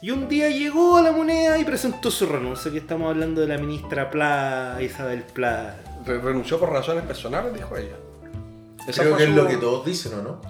[0.00, 3.48] y un día llegó a la moneda y presentó su renuncia, que estamos hablando de
[3.48, 5.76] la ministra Pla, Isabel Pla.
[6.06, 7.96] Re- renunció por razones personales, dijo ella.
[8.86, 10.40] Creo que es lo que todos dicen, ¿o no?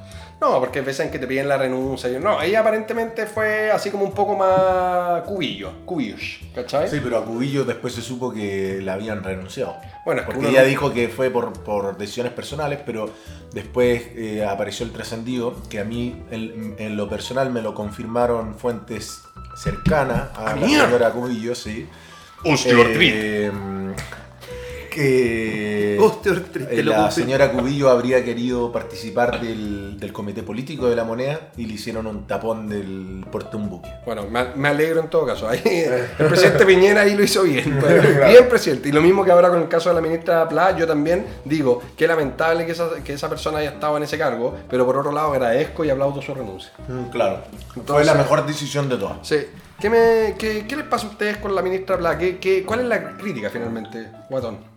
[0.40, 2.10] No, porque en que te piden la renuncia.
[2.10, 6.88] y- No, ella aparentemente fue así como un poco más cubillo, cubillos, ¿cachai?
[6.88, 9.76] Sí, pero a Cubillo después se supo que la habían renunciado.
[10.04, 13.08] Bueno, es que Porque ella no- dijo que fue por, por decisiones personales, pero
[13.52, 18.56] después eh, apareció el trascendido, que a mí en, en lo personal me lo confirmaron
[18.56, 19.22] fuentes
[19.56, 20.86] cercanas a ¡Ah, la mierda!
[20.86, 21.86] señora Cubillo, sí.
[22.44, 23.14] Osteoartritis.
[23.14, 23.52] Eh,
[24.93, 30.97] que Osteoartritis, te eh, la señora Cubillo habría querido participar del, del comité político de
[30.97, 33.90] la moneda y le hicieron un tapón del porte un buque.
[34.05, 35.49] Bueno, me, alegro en todo caso.
[35.49, 35.62] Ahí,
[36.18, 37.78] el presidente Piñera ahí lo hizo bien.
[37.80, 38.88] pues, Bien, presidente.
[38.90, 41.82] Y lo mismo que ahora con el caso de la ministra Pla, yo también digo
[41.97, 45.12] que lamentable que esa, que esa persona haya estado en ese cargo, pero por otro
[45.12, 46.70] lado agradezco y aplaudo su renuncia.
[47.11, 47.43] Claro.
[47.86, 49.26] Fue la mejor decisión de todas.
[49.26, 49.38] Sí.
[49.80, 52.16] ¿Qué, me, qué, qué les pasa a ustedes con la ministra Pla?
[52.16, 54.71] ¿Qué, qué, cuál es la crítica finalmente, Guatón?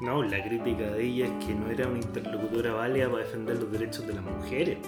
[0.00, 3.70] No, la crítica de ella es que no era una interlocutora válida para defender los
[3.72, 4.78] derechos de las mujeres.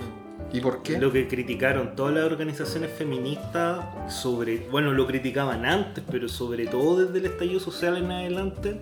[0.53, 0.99] ¿Y por qué?
[0.99, 7.05] Lo que criticaron todas las organizaciones feministas sobre, bueno, lo criticaban antes, pero sobre todo
[7.05, 8.81] desde el estallido social en adelante,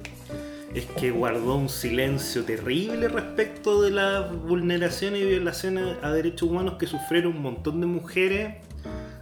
[0.74, 6.74] es que guardó un silencio terrible respecto de las vulneraciones y violaciones a derechos humanos
[6.79, 8.55] que sufrieron un montón de mujeres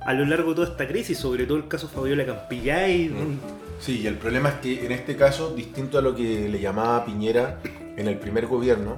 [0.05, 3.13] a lo largo de toda esta crisis, sobre todo el caso Fabiola Campillay.
[3.79, 7.05] Sí, y el problema es que en este caso, distinto a lo que le llamaba
[7.05, 7.61] Piñera
[7.97, 8.97] en el primer gobierno,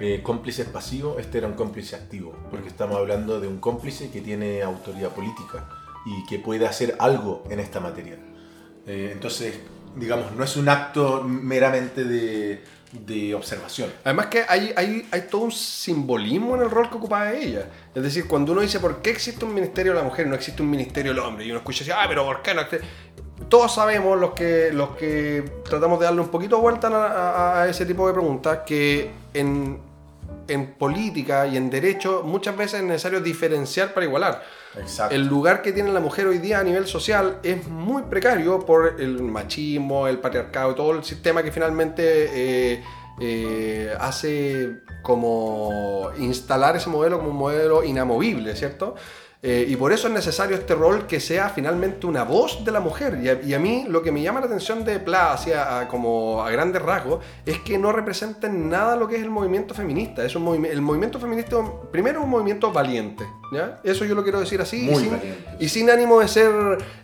[0.00, 4.20] eh, cómplices pasivos, este era un cómplice activo, porque estamos hablando de un cómplice que
[4.20, 5.68] tiene autoridad política
[6.06, 8.16] y que puede hacer algo en esta materia.
[8.86, 9.58] Eh, entonces,
[9.96, 13.92] digamos, no es un acto meramente de, de observación.
[14.04, 17.68] Además que hay, hay, hay todo un simbolismo en el rol que ocupaba ella.
[17.94, 20.34] Es decir, cuando uno dice por qué existe un ministerio de la mujer y no
[20.34, 22.62] existe un ministerio del hombre, y uno escucha así, ah, pero ¿por qué no?
[23.38, 23.46] Existe?".
[23.48, 27.06] Todos sabemos, los que, los que tratamos de darle un poquito de vuelta a,
[27.58, 29.80] a- a ese tipo de preguntas, que en,
[30.48, 34.42] en política y en derecho muchas veces es necesario diferenciar para igualar.
[34.78, 35.14] Exacto.
[35.14, 38.96] El lugar que tiene la mujer hoy día a nivel social es muy precario por
[39.00, 42.02] el machismo, el patriarcado y todo el sistema que finalmente
[42.74, 42.84] eh,
[43.20, 48.94] eh, hace como instalar ese modelo como un modelo inamovible, ¿cierto?
[49.40, 52.80] Eh, y por eso es necesario este rol que sea finalmente una voz de la
[52.80, 53.20] mujer.
[53.22, 55.86] Y a, y a mí lo que me llama la atención de Pla, hacia, a-
[55.86, 59.74] como a grandes rasgos, es que no representa en nada lo que es el movimiento
[59.74, 60.24] feminista.
[60.24, 61.56] Es un movimi- el movimiento feminista,
[61.92, 63.24] primero, es un movimiento valiente.
[63.52, 63.78] ¿ya?
[63.84, 64.88] Eso yo lo quiero decir así.
[64.88, 65.44] y Muy sin, valiente.
[65.60, 66.50] y sin ánimo de ser,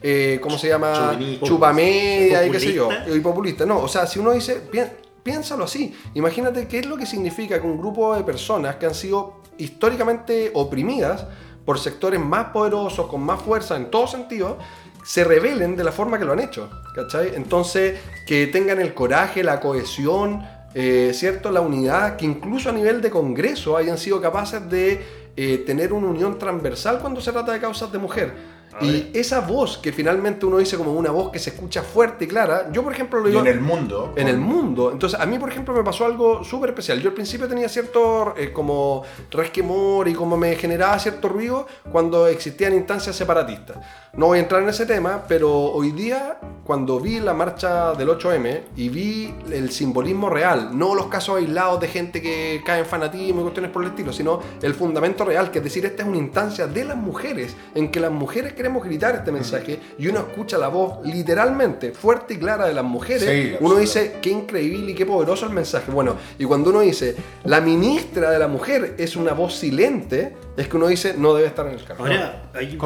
[0.03, 1.17] eh, ¿cómo se llama?
[1.41, 2.89] Chupamedia y qué sé yo.
[3.15, 3.65] Y populista.
[3.65, 4.81] No, o sea, si uno dice, pi-
[5.23, 5.95] piénsalo así.
[6.15, 10.51] Imagínate qué es lo que significa que un grupo de personas que han sido históricamente
[10.55, 11.27] oprimidas
[11.65, 14.59] por sectores más poderosos, con más fuerza en todo sentido,
[15.05, 16.69] se rebelen de la forma que lo han hecho.
[16.95, 17.35] ¿Cachai?
[17.35, 20.43] Entonces, que tengan el coraje, la cohesión,
[20.75, 21.51] eh, ¿cierto?
[21.51, 25.05] La unidad, que incluso a nivel de Congreso hayan sido capaces de
[25.37, 28.54] eh, tener una unión transversal cuando se trata de causas de mujer.
[28.81, 32.29] Y esa voz que finalmente uno dice como una voz que se escucha fuerte y
[32.29, 34.13] clara, yo por ejemplo lo digo en el mundo.
[34.17, 34.91] en el mundo.
[34.93, 37.01] Entonces, a mí, por ejemplo, me pasó algo súper especial.
[37.01, 42.27] Yo al principio tenía cierto eh, como resquemor y como me generaba cierto ruido cuando
[42.27, 43.79] existían instancias separatistas.
[44.17, 48.09] No voy a entrar en ese tema, pero hoy día, cuando vi la marcha del
[48.09, 52.87] 8M y vi el simbolismo real, no los casos aislados de gente que cae en
[52.87, 56.09] fanatismo y cuestiones por el estilo, sino el fundamento real, que es decir, esta es
[56.09, 60.21] una instancia de las mujeres, en que las mujeres queremos gritar este mensaje y uno
[60.21, 64.93] escucha la voz literalmente fuerte y clara de las mujeres, Sí, uno dice, qué increíble
[64.93, 65.93] y qué poderoso el mensaje.
[65.93, 70.67] Bueno, y cuando uno dice, la ministra de la mujer es una voz silente, es
[70.67, 72.05] que uno dice, no debe estar en el cargo.
[72.05, 72.79] Ahora, hay,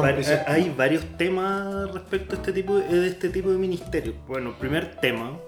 [0.47, 4.15] hay varios temas respecto a este tipo de, de este tipo de ministerio.
[4.27, 5.39] Bueno, primer tema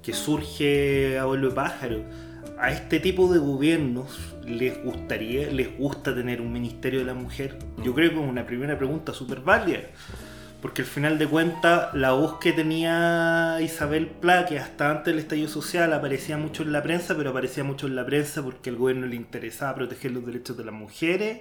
[0.00, 2.04] que surge a vuelo de pájaro.
[2.62, 7.58] A este tipo de gobiernos les gustaría, les gusta tener un ministerio de la mujer.
[7.82, 9.80] Yo creo que es una primera pregunta súper válida.
[10.60, 15.18] Porque al final de cuentas, la voz que tenía Isabel Pla, que hasta antes del
[15.18, 18.76] estallido social aparecía mucho en la prensa, pero aparecía mucho en la prensa porque al
[18.76, 21.40] gobierno le interesaba proteger los derechos de las mujeres,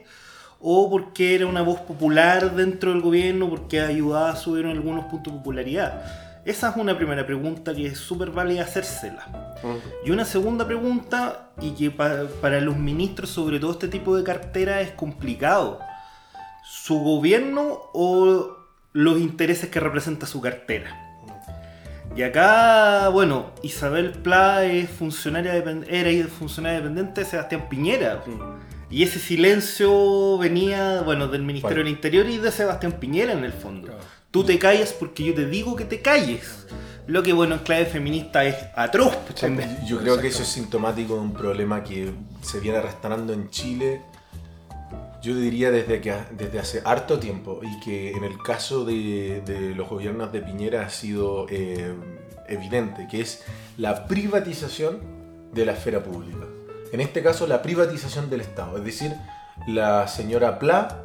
[0.60, 5.06] o porque era una voz popular dentro del gobierno, porque ayudaba a subir en algunos
[5.06, 6.04] puntos de popularidad.
[6.46, 9.56] Esa es una primera pregunta que es súper válida hacérsela.
[10.06, 14.24] Y una segunda pregunta, y que pa- para los ministros, sobre todo este tipo de
[14.24, 15.80] cartera, es complicado.
[16.64, 18.58] ¿Su gobierno o
[18.94, 20.98] los intereses que representa su cartera?
[22.16, 28.24] Y acá, bueno, Isabel Pla es funcionaria era funcionaria dependiente de Sebastián Piñera.
[28.90, 31.86] Y ese silencio venía, bueno, del Ministerio Bueno.
[31.86, 33.88] del Interior y de Sebastián Piñera en el fondo.
[33.88, 34.04] Claro.
[34.32, 36.66] Tú te callas porque yo te digo que te calles.
[37.08, 39.18] Lo que, bueno, en clave feminista es atroz.
[39.86, 42.12] Yo creo que eso es sintomático de un problema que
[42.42, 44.02] se viene arrastrando en Chile,
[45.22, 49.76] yo diría desde, que, desde hace harto tiempo, y que en el caso de, de
[49.76, 51.94] los gobiernos de Piñera ha sido eh,
[52.48, 53.44] evidente, que es
[53.78, 55.00] la privatización
[55.54, 56.46] de la esfera pública.
[56.92, 58.78] En este caso, la privatización del Estado.
[58.78, 59.14] Es decir,
[59.68, 61.04] la señora Pla,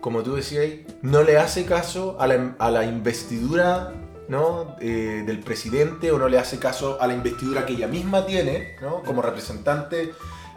[0.00, 0.64] como tú decías,
[1.02, 3.92] no le hace caso a la, a la investidura
[4.28, 4.76] ¿no?
[4.80, 8.76] Eh, del presidente o no le hace caso a la investidura que ella misma tiene
[8.82, 9.02] ¿no?
[9.02, 10.12] como representante,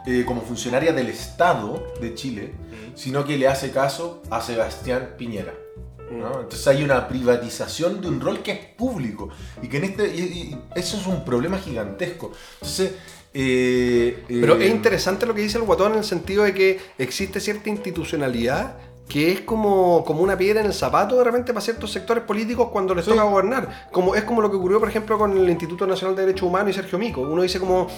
[0.06, 2.52] eh, como funcionaria del Estado de Chile,
[2.94, 5.54] sino que le hace caso a Sebastián Piñera.
[6.10, 6.42] ¿no?
[6.42, 9.30] Entonces hay una privatización de un rol que es público
[9.62, 12.32] y que en este y- y eso es un problema gigantesco.
[12.60, 12.92] Entonces,
[13.32, 16.78] eh, Pero eh, es interesante lo que dice el guatón en el sentido de que
[16.98, 18.76] existe cierta institucionalidad
[19.08, 22.68] que es como, como una piedra en el zapato de repente para ciertos sectores políticos
[22.72, 23.10] cuando les Sí.
[23.10, 23.88] toca gobernar.
[23.92, 26.70] Como, es como lo que ocurrió, por ejemplo, con el Instituto Nacional de Derechos Humanos
[26.70, 27.20] y Sergio Mico.
[27.20, 27.88] Uno dice como...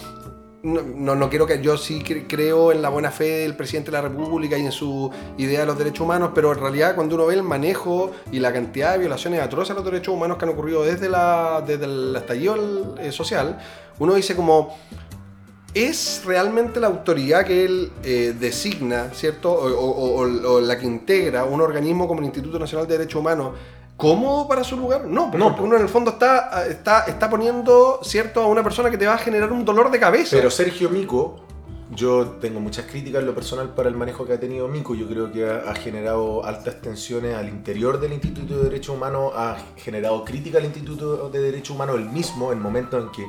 [0.63, 3.91] No, no, no quiero que yo sí cre- creo en la buena fe del presidente
[3.91, 7.17] de la República y en su idea de los derechos humanos, pero en realidad cuando
[7.17, 10.47] uno ve el manejo y la cantidad de violaciones atroces a los derechos humanos que
[10.47, 13.59] han ocurrido desde, la, desde el estallido eh, social,
[13.99, 14.75] uno dice como,
[15.75, 19.53] ¿Es realmente la autoridad que él eh, designa, ¿cierto?
[19.53, 23.19] O, o- o- o la que integra un organismo como el Instituto Nacional de Derechos
[23.21, 23.55] Humanos
[23.97, 25.05] cómodo para su lugar?
[25.07, 25.57] No, porque No.
[25.61, 29.15] uno en el fondo está, está, está poniendo, ¿cierto?, a una persona que te va
[29.15, 30.37] a generar un dolor de cabeza.
[30.37, 31.41] Pero Sergio Mico,
[31.91, 34.95] yo tengo muchas críticas en lo personal para el manejo que ha tenido Mico.
[34.95, 39.33] Yo creo que ha, ha generado altas tensiones al interior del Instituto de Derechos Humanos,
[39.35, 43.25] ha generado crítica al Instituto de Derechos Humanos el mismo en momentos en que,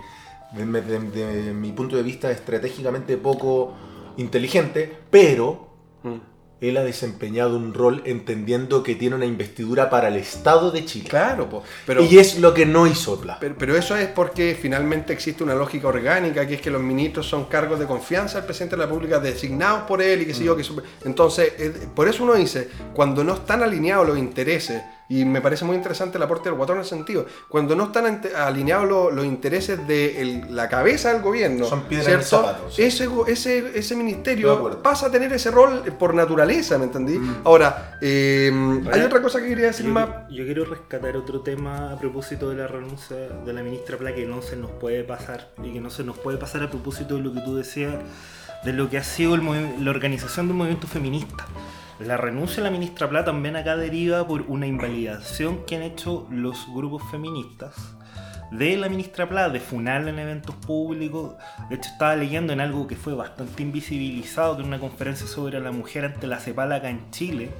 [0.53, 3.73] de, de- de mi punto de vista, estratégicamente poco
[4.17, 5.65] inteligente, pero
[6.03, 6.19] Mm.
[6.61, 11.09] él ha desempeñado un rol entendiendo que tiene una investidura para el Estado de Chile.
[11.09, 12.03] Claro, po, pero...
[12.03, 13.37] y es lo que no hizo Pla.
[13.39, 17.27] Pero, pero eso es porque finalmente existe una lógica orgánica, que es que los ministros
[17.27, 20.43] son cargos de confianza del presidente de la República designados por él y qué sé
[20.43, 20.55] yo.
[20.55, 25.23] Que su- entonces, eh, por eso uno dice, cuando no están alineados los intereses Y
[25.23, 27.25] me parece muy interesante el aporte del guatón en ese sentido.
[27.47, 32.07] Cuando no están alineados lo- los intereses de el- la cabeza del gobierno, Son piedras
[32.07, 32.45] en el ¿cierto?
[32.47, 32.81] zapato, sí.
[32.83, 37.19] ese, go- ese, de ministerio pasa a tener ese rol por naturaleza, ¿me entendí?
[37.43, 38.51] Ahora, eh,
[38.91, 40.09] hay otra cosa que quería decir Yo, más.
[40.29, 44.25] yo quiero rescatar otro tema a propósito de la renuncia de la ministra Pla que
[44.25, 47.21] no se nos puede pasar y que no se nos puede pasar a propósito de
[47.21, 47.93] lo que tú decías
[48.63, 49.41] de lo que ha sido el
[49.85, 51.45] la organización del movimiento feminista.
[51.99, 56.27] La renuncia de la ministra Pla también acá deriva por una invalidación que han hecho
[56.29, 57.73] los grupos feministas
[58.51, 61.35] de la ministra Pla, de funarla en eventos públicos.
[61.69, 65.59] De hecho, estaba leyendo en algo que fue bastante invisibilizado, que era una conferencia sobre
[65.59, 67.51] la mujer ante la CEPAL acá en Chile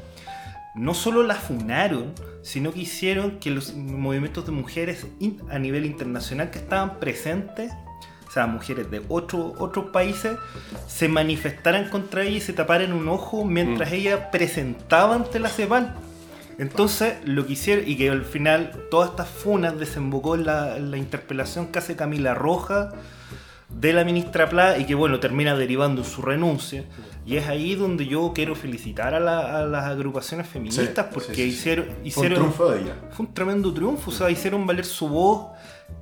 [0.75, 5.07] no solo la funaron, sino que hicieron que los movimientos de mujeres
[5.49, 7.71] a nivel internacional que estaban presentes,
[8.35, 10.37] sea, mujeres de otro- otros países,
[10.87, 15.93] se manifestaran contra ella y se taparan un ojo mientras ella presentaba ante la CEPAL.
[16.57, 20.97] Entonces, lo que hicieron, y que al final todas estas funas desembocó en la, la
[20.97, 22.91] interpelación que hace Camila Roja
[23.69, 26.85] de la ministra Pla y que bueno, termina derivando en su renuncia.
[27.25, 31.33] Y es ahí donde yo quiero felicitar a, la- a las agrupaciones feministas Sí, porque
[31.35, 31.57] sí, sí, sí.
[31.57, 31.85] hicieron...
[31.87, 32.95] Fue un hicieron triunfo de ella.
[33.11, 35.47] fue un tremendo triunfo, o sea, hicieron valer su voz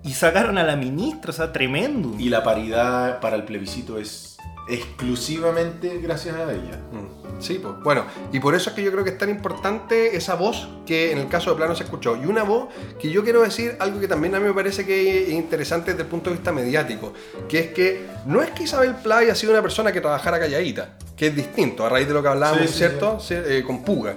[0.04, 2.14] y sacaron a la ministra, o sea, tremendo.
[2.20, 4.38] Y la paridad para el plebiscito es
[4.70, 6.80] exclusivamente gracias a ella.
[6.92, 10.16] Mm, Sí, pues bueno, y por eso es que yo creo que es tan importante
[10.16, 12.16] esa voz que en el caso de Plano se escuchó.
[12.16, 12.70] Y una voz
[13.02, 16.04] que yo quiero decir algo que también a mí me parece que es interesante desde
[16.04, 17.14] el punto de vista mediático,
[17.50, 20.98] que es que no es que Isabel Pla haya sido una persona que trabajara calladita,
[21.16, 23.20] que es distinto, a raíz de lo que hablábamos, Sí, ¿cierto?
[23.20, 24.16] Sí, eh, con Puga.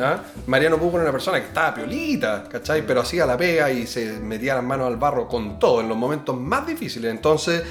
[0.00, 0.18] ¿ah?
[0.46, 2.86] Mariano Puga era una persona que estaba piolita, ¿cachai?
[2.86, 5.96] Pero hacía la pega y se metía las manos al barro con todo en los
[5.98, 7.10] momentos más difíciles.
[7.10, 7.62] Entonces,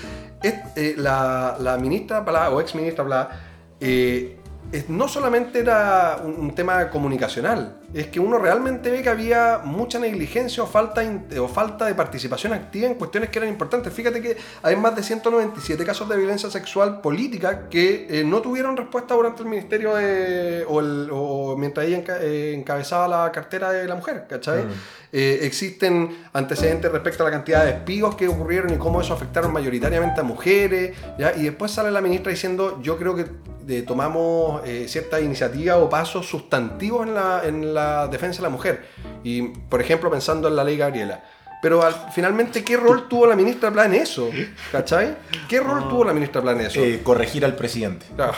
[0.44, 2.20] es- eh, la, la ministra
[2.52, 3.30] o ex ministra
[3.80, 4.38] eh,
[4.90, 9.98] no solamente era un, un tema comunicacional, es que uno realmente ve que había mucha
[9.98, 11.02] negligencia o falta,
[11.40, 13.94] o falta de participación activa en cuestiones que eran importantes.
[13.94, 18.76] Fíjate que hay más de 197 casos de violencia sexual política que eh, no tuvieron
[18.76, 23.88] respuesta durante el ministerio de- o, el- o mientras ella eh, encabezaba la cartera de
[23.88, 24.64] la mujer, ¿cachai?
[24.66, 24.70] Mm.
[25.14, 29.54] Eh, existen antecedentes respecto a la cantidad de despidos que ocurrieron y cómo eso afectaron
[29.54, 31.34] mayoritariamente a mujeres, ¿ya?
[31.38, 33.26] Y después sale la ministra diciendo, yo creo que
[33.70, 37.77] eh, tomamos eh, cierta iniciativa o pasos sustantivos en la, en la
[38.10, 38.86] defensa de la mujer.
[39.24, 41.24] Y, por ejemplo, pensando en la ley Gabriela.
[41.60, 44.30] Pero al- finalmente, ¿qué rol tuvo la ministra Pla en eso?
[44.72, 45.16] ¿Cachai?
[45.50, 46.80] ¿Qué rol tuvo la ministra Pla en eso?
[46.80, 48.06] Eh, corregir al presidente.
[48.16, 48.34] Claro,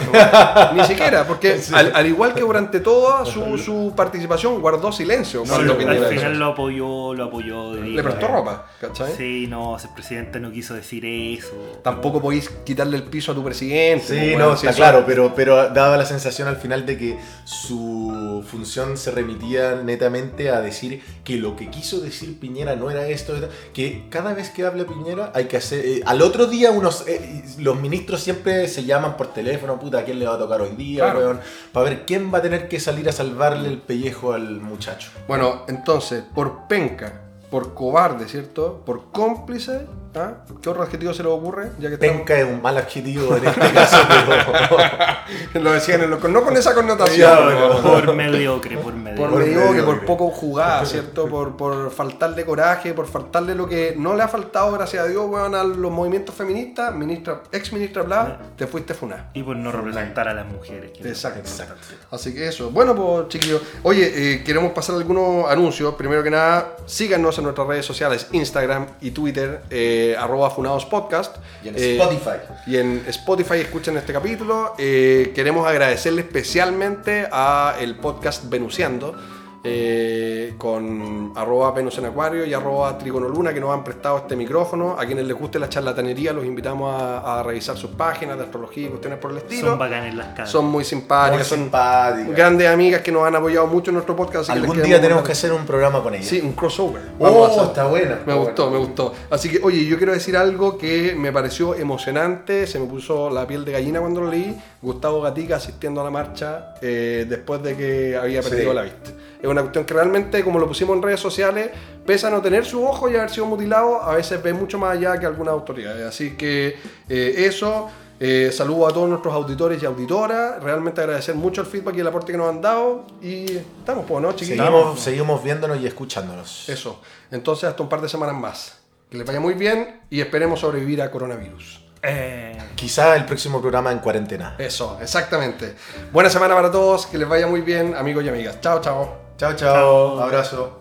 [0.73, 5.43] ni siquiera, porque al, al igual que durante toda su, su participación guardó silencio.
[5.43, 6.39] Cuando al final eso.
[6.39, 7.73] lo apoyó, lo apoyó.
[7.73, 9.13] de Le prestó ropa, ¿cachai?
[9.17, 11.81] Sí, no, ese presidente no quiso decir eso.
[11.83, 14.05] Tampoco podéis quitarle el piso a tu presidente.
[14.07, 18.45] Sí, pues, no, está claro, pero, pero daba la sensación al final de que su
[18.49, 23.35] función se remitía netamente a decir que lo que quiso decir Piñera no era esto,
[23.35, 25.85] era- que cada vez que habla Piñera hay que hacer...
[25.85, 30.03] eh, al otro día unos, eh, los ministros siempre se llaman por teléfono, puta, ¿a
[30.03, 31.19] quién le va a tocar hoy día, Claro.
[31.19, 31.39] weón?
[31.71, 35.09] Para ver quién va a tener que salir a salvarle el pellejo al muchacho.
[35.27, 38.83] Bueno, entonces, por penca, por cobarde, ¿cierto?
[38.85, 39.81] Por cómplice,
[40.15, 40.33] ¿ah?
[40.61, 41.69] ¿qué otro adjetivo se le ocurre?
[41.79, 45.63] Ya que estamos- Penca es un mal adjetivo en este caso, pero...
[45.63, 47.31] Lo decían en lo- no con esa connotación.
[47.47, 49.15] Pero- Por mediocre, por mediocre.
[49.29, 49.83] por mediocre, mediocre.
[49.83, 51.27] por poco jugada, ¿cierto?
[51.27, 55.25] Por, por faltarle coraje, por faltarle lo que no le ha faltado, gracias a Dios,
[55.27, 59.29] weón, a los movimientos feministas, ministra, ex ministra Bla, te fuiste funá.
[59.33, 60.91] Y por no representar a las mujeres.
[61.03, 61.39] Exacto.
[61.39, 61.75] Exacto.
[62.11, 62.71] Así que eso.
[62.71, 63.61] Bueno, pues chiquillos.
[63.83, 65.93] Oye, eh, queremos pasar algunos anuncios.
[65.95, 71.35] Primero que nada, síganos en nuestras redes sociales, Instagram y Twitter, eh, arroba Funados Podcast.
[71.63, 72.37] Y en Eh, Spotify.
[72.67, 74.73] y en Spotify escuchen este capítulo.
[74.77, 79.15] Eh, queremos agradecerle especialmente a el podcast Venuseando.
[79.63, 84.35] Eh, con arroba Venus en Acuario y arroba Trigono Luna que nos han prestado este
[84.35, 84.95] micrófono.
[84.97, 88.87] A quienes les guste la charlatanería los invitamos a, a revisar sus páginas de astrología
[88.87, 89.69] y cuestiones por el estilo.
[89.69, 90.49] Son bacanes las caras.
[90.49, 94.49] Son muy simpáticas, Muy son grandes amigas que nos han apoyado mucho en nuestro podcast.
[94.49, 96.23] Algún día tenemos que hacer un programa con ella.
[96.23, 97.01] Sí, un crossover.
[97.19, 98.19] Oh, a está buena.
[98.25, 99.13] Me gustó, me gustó.
[99.29, 103.45] Así que, oye, yo quiero decir algo que me pareció emocionante, se me puso la
[103.47, 104.57] piel de gallina cuando lo leí.
[104.81, 108.49] Gustavo Gatica asistiendo a la marcha eh, después de que había Sí.
[108.49, 109.11] perdido la vista.
[109.41, 111.69] Es una cuestión que realmente, como lo pusimos en redes sociales,
[112.05, 114.97] pese a no tener su ojo y haber sido mutilado, a veces ve mucho más
[114.97, 116.05] allá que algunas autoridades.
[116.05, 116.77] Así que
[117.09, 117.89] eh, eso,
[118.21, 120.61] eh, saludo a todos nuestros auditores y auditoras.
[120.63, 123.05] Realmente agradecer mucho el feedback y el aporte que nos han dado.
[123.21, 123.45] Y
[123.79, 124.65] estamos, pues, ¿no, chiquillos?
[124.65, 126.67] Seguimos, seguimos viéndonos y escuchándonos.
[126.69, 127.01] Eso.
[127.31, 128.79] Entonces, hasta un par de semanas más.
[129.09, 131.81] Que les vaya muy bien y esperemos sobrevivir a coronavirus.
[132.01, 134.55] Eh, Quizá el próximo programa en cuarentena.
[134.57, 135.75] Eso, exactamente.
[136.13, 138.61] Buena semana para todos, que les vaya muy bien, amigos y amigas.
[138.61, 139.17] Chao, chao.
[139.37, 140.19] Chao, chao.
[140.21, 140.79] Abrazo.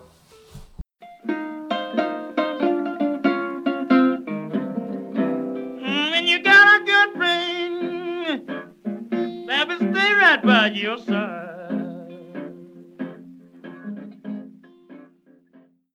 [10.75, 11.38] Your side.